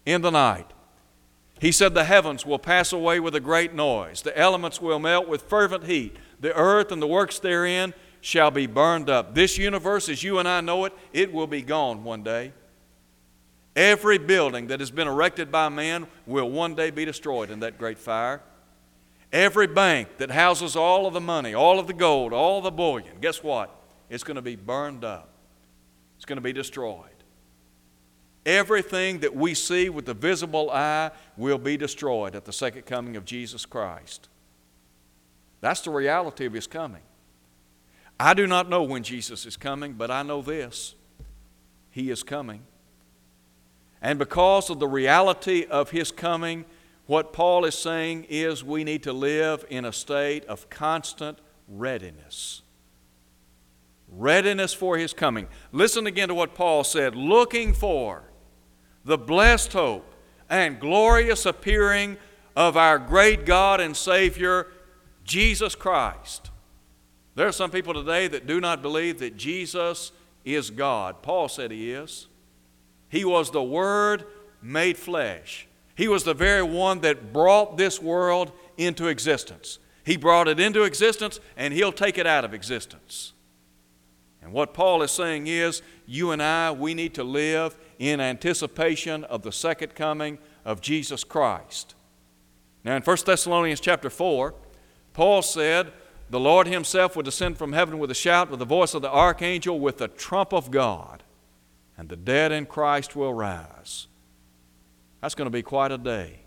in 0.06 0.22
the 0.22 0.30
night. 0.30 0.72
He 1.60 1.70
said, 1.70 1.92
The 1.92 2.04
heavens 2.04 2.46
will 2.46 2.58
pass 2.58 2.94
away 2.94 3.20
with 3.20 3.34
a 3.34 3.40
great 3.40 3.74
noise, 3.74 4.22
the 4.22 4.36
elements 4.36 4.80
will 4.80 4.98
melt 4.98 5.28
with 5.28 5.42
fervent 5.42 5.84
heat, 5.84 6.16
the 6.40 6.56
earth 6.56 6.90
and 6.90 7.02
the 7.02 7.06
works 7.06 7.38
therein 7.38 7.92
shall 8.22 8.50
be 8.50 8.66
burned 8.66 9.10
up. 9.10 9.34
This 9.34 9.58
universe, 9.58 10.08
as 10.08 10.22
you 10.22 10.38
and 10.38 10.48
I 10.48 10.62
know 10.62 10.86
it, 10.86 10.94
it 11.12 11.30
will 11.30 11.46
be 11.46 11.60
gone 11.60 12.04
one 12.04 12.22
day. 12.22 12.54
Every 13.76 14.16
building 14.16 14.68
that 14.68 14.80
has 14.80 14.90
been 14.90 15.06
erected 15.06 15.52
by 15.52 15.68
man 15.68 16.06
will 16.24 16.50
one 16.50 16.74
day 16.74 16.90
be 16.90 17.04
destroyed 17.04 17.50
in 17.50 17.60
that 17.60 17.76
great 17.76 17.98
fire. 17.98 18.40
Every 19.32 19.68
bank 19.68 20.18
that 20.18 20.30
houses 20.30 20.74
all 20.74 21.06
of 21.06 21.14
the 21.14 21.20
money, 21.20 21.54
all 21.54 21.78
of 21.78 21.86
the 21.86 21.92
gold, 21.92 22.32
all 22.32 22.60
the 22.60 22.70
bullion, 22.70 23.16
guess 23.20 23.42
what? 23.42 23.74
It's 24.08 24.24
going 24.24 24.36
to 24.36 24.42
be 24.42 24.56
burned 24.56 25.04
up. 25.04 25.28
It's 26.16 26.24
going 26.24 26.36
to 26.36 26.42
be 26.42 26.52
destroyed. 26.52 27.06
Everything 28.44 29.20
that 29.20 29.36
we 29.36 29.54
see 29.54 29.88
with 29.88 30.06
the 30.06 30.14
visible 30.14 30.70
eye 30.70 31.10
will 31.36 31.58
be 31.58 31.76
destroyed 31.76 32.34
at 32.34 32.44
the 32.44 32.52
second 32.52 32.86
coming 32.86 33.16
of 33.16 33.24
Jesus 33.24 33.64
Christ. 33.66 34.28
That's 35.60 35.82
the 35.82 35.90
reality 35.90 36.46
of 36.46 36.52
His 36.52 36.66
coming. 36.66 37.02
I 38.18 38.34
do 38.34 38.46
not 38.46 38.68
know 38.68 38.82
when 38.82 39.02
Jesus 39.02 39.46
is 39.46 39.56
coming, 39.56 39.92
but 39.92 40.10
I 40.10 40.22
know 40.22 40.42
this 40.42 40.94
He 41.90 42.10
is 42.10 42.22
coming. 42.22 42.62
And 44.02 44.18
because 44.18 44.70
of 44.70 44.80
the 44.80 44.88
reality 44.88 45.66
of 45.70 45.90
His 45.90 46.10
coming, 46.10 46.64
what 47.10 47.32
Paul 47.32 47.64
is 47.64 47.74
saying 47.74 48.26
is 48.28 48.62
we 48.62 48.84
need 48.84 49.02
to 49.02 49.12
live 49.12 49.64
in 49.68 49.84
a 49.84 49.92
state 49.92 50.44
of 50.44 50.70
constant 50.70 51.38
readiness. 51.66 52.62
Readiness 54.08 54.72
for 54.72 54.96
His 54.96 55.12
coming. 55.12 55.48
Listen 55.72 56.06
again 56.06 56.28
to 56.28 56.34
what 56.34 56.54
Paul 56.54 56.84
said 56.84 57.16
looking 57.16 57.72
for 57.72 58.24
the 59.04 59.18
blessed 59.18 59.72
hope 59.72 60.14
and 60.48 60.78
glorious 60.78 61.46
appearing 61.46 62.16
of 62.54 62.76
our 62.76 62.98
great 62.98 63.46
God 63.46 63.80
and 63.80 63.96
Savior, 63.96 64.66
Jesus 65.24 65.74
Christ 65.74 66.50
there 67.40 67.48
are 67.48 67.52
some 67.52 67.70
people 67.70 67.94
today 67.94 68.28
that 68.28 68.46
do 68.46 68.60
not 68.60 68.82
believe 68.82 69.20
that 69.20 69.34
Jesus 69.36 70.12
is 70.44 70.68
God. 70.68 71.22
Paul 71.22 71.48
said 71.48 71.70
he 71.70 71.90
is. 71.90 72.26
He 73.08 73.24
was 73.24 73.50
the 73.50 73.62
Word 73.62 74.26
made 74.60 74.98
flesh. 74.98 75.66
He 76.00 76.08
was 76.08 76.24
the 76.24 76.32
very 76.32 76.62
one 76.62 77.00
that 77.00 77.30
brought 77.30 77.76
this 77.76 78.00
world 78.00 78.52
into 78.78 79.08
existence. 79.08 79.78
He 80.02 80.16
brought 80.16 80.48
it 80.48 80.58
into 80.58 80.84
existence 80.84 81.40
and 81.58 81.74
He'll 81.74 81.92
take 81.92 82.16
it 82.16 82.26
out 82.26 82.42
of 82.42 82.54
existence. 82.54 83.34
And 84.40 84.50
what 84.50 84.72
Paul 84.72 85.02
is 85.02 85.10
saying 85.10 85.46
is, 85.46 85.82
you 86.06 86.30
and 86.30 86.42
I, 86.42 86.70
we 86.70 86.94
need 86.94 87.12
to 87.16 87.22
live 87.22 87.76
in 87.98 88.18
anticipation 88.18 89.24
of 89.24 89.42
the 89.42 89.52
second 89.52 89.94
coming 89.94 90.38
of 90.64 90.80
Jesus 90.80 91.22
Christ. 91.22 91.94
Now, 92.82 92.96
in 92.96 93.02
1 93.02 93.16
Thessalonians 93.26 93.78
chapter 93.78 94.08
4, 94.08 94.54
Paul 95.12 95.42
said, 95.42 95.92
the 96.30 96.40
Lord 96.40 96.66
Himself 96.66 97.14
will 97.14 97.24
descend 97.24 97.58
from 97.58 97.74
heaven 97.74 97.98
with 97.98 98.10
a 98.10 98.14
shout, 98.14 98.48
with 98.48 98.60
the 98.60 98.64
voice 98.64 98.94
of 98.94 99.02
the 99.02 99.10
archangel, 99.10 99.78
with 99.78 99.98
the 99.98 100.08
trump 100.08 100.54
of 100.54 100.70
God, 100.70 101.24
and 101.98 102.08
the 102.08 102.16
dead 102.16 102.52
in 102.52 102.64
Christ 102.64 103.14
will 103.14 103.34
rise. 103.34 104.06
That's 105.20 105.34
going 105.34 105.46
to 105.46 105.50
be 105.50 105.62
quite 105.62 105.92
a 105.92 105.98
day. 105.98 106.40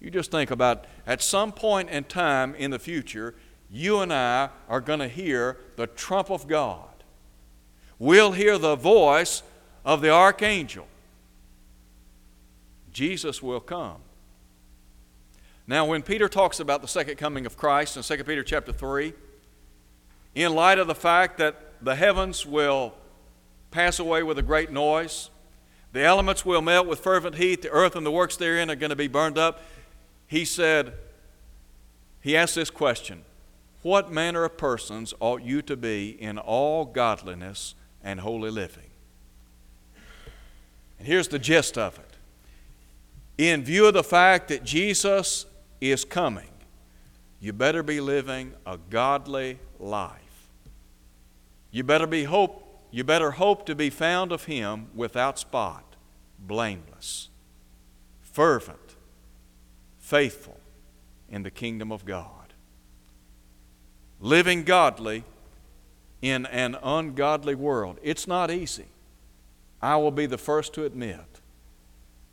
You 0.00 0.10
just 0.10 0.30
think 0.30 0.50
about 0.50 0.84
at 1.06 1.22
some 1.22 1.52
point 1.52 1.90
in 1.90 2.04
time 2.04 2.54
in 2.56 2.72
the 2.72 2.78
future, 2.78 3.34
you 3.70 4.00
and 4.00 4.12
I 4.12 4.50
are 4.68 4.80
going 4.80 4.98
to 4.98 5.08
hear 5.08 5.58
the 5.76 5.86
trump 5.86 6.30
of 6.30 6.48
God. 6.48 6.88
We'll 7.98 8.32
hear 8.32 8.58
the 8.58 8.74
voice 8.74 9.44
of 9.84 10.00
the 10.00 10.10
archangel. 10.10 10.88
Jesus 12.92 13.42
will 13.42 13.60
come. 13.60 13.98
Now, 15.66 15.86
when 15.86 16.02
Peter 16.02 16.28
talks 16.28 16.58
about 16.58 16.82
the 16.82 16.88
second 16.88 17.16
coming 17.16 17.46
of 17.46 17.56
Christ 17.56 17.96
in 17.96 18.02
2 18.02 18.24
Peter 18.24 18.42
chapter 18.42 18.72
3, 18.72 19.12
in 20.34 20.54
light 20.54 20.78
of 20.78 20.88
the 20.88 20.94
fact 20.94 21.38
that 21.38 21.72
the 21.80 21.94
heavens 21.94 22.44
will 22.44 22.94
pass 23.70 23.98
away 23.98 24.22
with 24.22 24.38
a 24.38 24.42
great 24.42 24.72
noise, 24.72 25.30
the 25.92 26.02
elements 26.02 26.44
will 26.44 26.62
melt 26.62 26.86
with 26.86 27.00
fervent 27.00 27.36
heat, 27.36 27.62
the 27.62 27.70
earth 27.70 27.96
and 27.96 28.04
the 28.04 28.10
works 28.10 28.36
therein 28.36 28.70
are 28.70 28.76
going 28.76 28.90
to 28.90 28.96
be 28.96 29.08
burned 29.08 29.38
up, 29.38 29.60
he 30.26 30.44
said, 30.44 30.94
he 32.22 32.36
asked 32.36 32.54
this 32.54 32.70
question 32.70 33.24
What 33.82 34.10
manner 34.10 34.44
of 34.44 34.56
persons 34.56 35.12
ought 35.20 35.42
you 35.42 35.60
to 35.62 35.76
be 35.76 36.10
in 36.10 36.38
all 36.38 36.86
godliness 36.86 37.74
and 38.02 38.20
holy 38.20 38.50
living? 38.50 38.90
And 40.98 41.06
here's 41.06 41.28
the 41.28 41.38
gist 41.38 41.76
of 41.76 41.98
it. 41.98 42.16
In 43.36 43.64
view 43.64 43.86
of 43.86 43.94
the 43.94 44.04
fact 44.04 44.48
that 44.48 44.62
Jesus 44.62 45.46
is 45.80 46.04
coming, 46.04 46.48
you 47.40 47.52
better 47.52 47.82
be 47.82 48.00
living 48.00 48.54
a 48.64 48.78
godly 48.78 49.58
life. 49.80 50.48
You 51.72 51.82
better 51.82 52.06
be 52.06 52.22
hope 52.22 52.71
you 52.92 53.02
better 53.02 53.32
hope 53.32 53.64
to 53.66 53.74
be 53.74 53.88
found 53.88 54.30
of 54.30 54.44
him 54.44 54.88
without 54.94 55.38
spot, 55.38 55.96
blameless, 56.38 57.30
fervent, 58.20 58.96
faithful 59.98 60.60
in 61.30 61.42
the 61.42 61.50
kingdom 61.50 61.90
of 61.90 62.04
God. 62.04 62.52
Living 64.20 64.62
godly 64.62 65.24
in 66.20 66.44
an 66.46 66.76
ungodly 66.82 67.54
world. 67.54 67.98
It's 68.02 68.28
not 68.28 68.50
easy. 68.50 68.86
I 69.80 69.96
will 69.96 70.10
be 70.12 70.26
the 70.26 70.38
first 70.38 70.74
to 70.74 70.84
admit. 70.84 71.40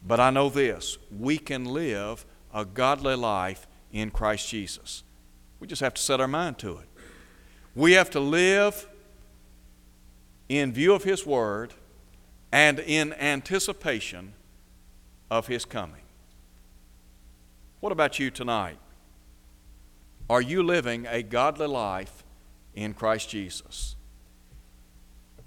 But 0.05 0.19
I 0.19 0.29
know 0.29 0.49
this 0.49 0.97
we 1.17 1.37
can 1.37 1.65
live 1.65 2.25
a 2.53 2.65
godly 2.65 3.15
life 3.15 3.65
in 3.93 4.11
Christ 4.11 4.49
Jesus. 4.49 5.03
We 5.59 5.67
just 5.67 5.81
have 5.81 5.93
to 5.93 6.01
set 6.01 6.19
our 6.19 6.27
mind 6.27 6.57
to 6.59 6.77
it. 6.77 6.87
We 7.75 7.93
have 7.93 8.09
to 8.11 8.19
live 8.19 8.87
in 10.49 10.73
view 10.73 10.93
of 10.93 11.03
His 11.03 11.25
Word 11.25 11.73
and 12.51 12.79
in 12.79 13.13
anticipation 13.13 14.33
of 15.29 15.47
His 15.47 15.63
coming. 15.63 16.01
What 17.79 17.91
about 17.91 18.19
you 18.19 18.29
tonight? 18.31 18.79
Are 20.29 20.41
you 20.41 20.61
living 20.61 21.07
a 21.07 21.23
godly 21.23 21.67
life 21.67 22.23
in 22.73 22.93
Christ 22.93 23.29
Jesus? 23.29 23.95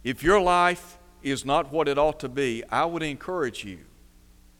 If 0.02 0.22
your 0.22 0.40
life 0.40 0.98
is 1.22 1.44
not 1.44 1.72
what 1.72 1.88
it 1.88 1.98
ought 1.98 2.18
to 2.20 2.28
be, 2.28 2.64
I 2.70 2.84
would 2.84 3.02
encourage 3.02 3.64
you 3.64 3.78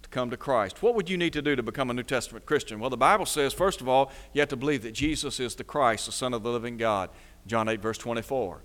to 0.03 0.09
come 0.11 0.31
to 0.31 0.37
Christ. 0.37 0.83
What 0.83 0.95
would 0.95 1.11
you 1.11 1.17
need 1.17 1.33
to 1.33 1.43
do 1.43 1.57
to 1.57 1.63
become 1.63 1.91
a 1.91 1.95
New 1.95 2.05
Testament 2.05 2.47
Christian? 2.47 2.79
Well, 2.79 2.91
the 2.91 2.97
Bible 2.97 3.27
says, 3.27 3.53
first 3.53 3.81
of 3.81 3.89
all, 3.89 4.13
you 4.33 4.41
have 4.41 4.49
to 4.51 4.57
believe 4.57 4.83
that 4.83 4.93
Jesus 4.93 5.41
is 5.41 5.57
the 5.57 5.65
Christ, 5.65 6.07
the 6.07 6.13
Son 6.13 6.35
of 6.35 6.43
the 6.43 6.51
living 6.51 6.77
God. 6.77 7.11
John 7.47 7.69
8, 7.69 7.81
verse 7.81 7.99
24. 7.99 8.61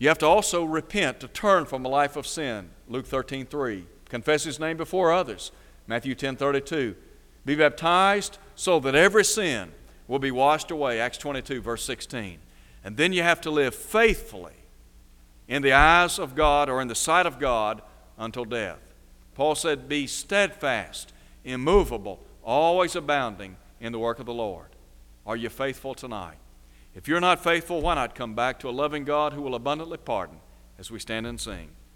You 0.00 0.08
have 0.08 0.18
to 0.18 0.26
also 0.26 0.64
repent, 0.64 1.20
to 1.20 1.28
turn 1.28 1.66
from 1.66 1.84
a 1.84 1.88
life 1.88 2.16
of 2.16 2.26
sin. 2.26 2.70
Luke 2.88 3.06
13, 3.06 3.44
3. 3.44 3.84
Confess 4.08 4.44
his 4.44 4.58
name 4.58 4.78
before 4.78 5.12
others. 5.12 5.52
Matthew 5.86 6.14
10, 6.14 6.36
32. 6.36 6.96
Be 7.44 7.54
baptized 7.54 8.38
so 8.54 8.80
that 8.80 8.94
every 8.94 9.24
sin 9.24 9.72
will 10.08 10.18
be 10.18 10.30
washed 10.30 10.70
away. 10.70 10.98
Acts 10.98 11.18
22, 11.18 11.60
verse 11.60 11.84
16. 11.84 12.38
And 12.82 12.96
then 12.96 13.12
you 13.12 13.22
have 13.22 13.42
to 13.42 13.50
live 13.50 13.74
faithfully 13.74 14.54
in 15.46 15.60
the 15.60 15.74
eyes 15.74 16.18
of 16.18 16.34
God 16.34 16.70
or 16.70 16.80
in 16.80 16.88
the 16.88 16.94
sight 16.94 17.26
of 17.26 17.38
God 17.38 17.82
until 18.16 18.46
death. 18.46 18.80
Paul 19.34 19.54
said, 19.54 19.86
Be 19.86 20.06
steadfast, 20.06 21.12
immovable, 21.44 22.20
always 22.42 22.96
abounding 22.96 23.58
in 23.80 23.92
the 23.92 23.98
work 23.98 24.18
of 24.18 24.24
the 24.24 24.32
Lord. 24.32 24.68
Are 25.26 25.36
you 25.36 25.50
faithful 25.50 25.94
tonight? 25.94 26.38
If 26.94 27.06
you're 27.06 27.20
not 27.20 27.42
faithful, 27.42 27.80
why 27.80 27.94
not 27.94 28.14
come 28.14 28.34
back 28.34 28.58
to 28.60 28.68
a 28.68 28.70
loving 28.70 29.04
God 29.04 29.32
who 29.32 29.42
will 29.42 29.54
abundantly 29.54 29.98
pardon 29.98 30.40
as 30.78 30.90
we 30.90 30.98
stand 30.98 31.26
and 31.26 31.40
sing? 31.40 31.70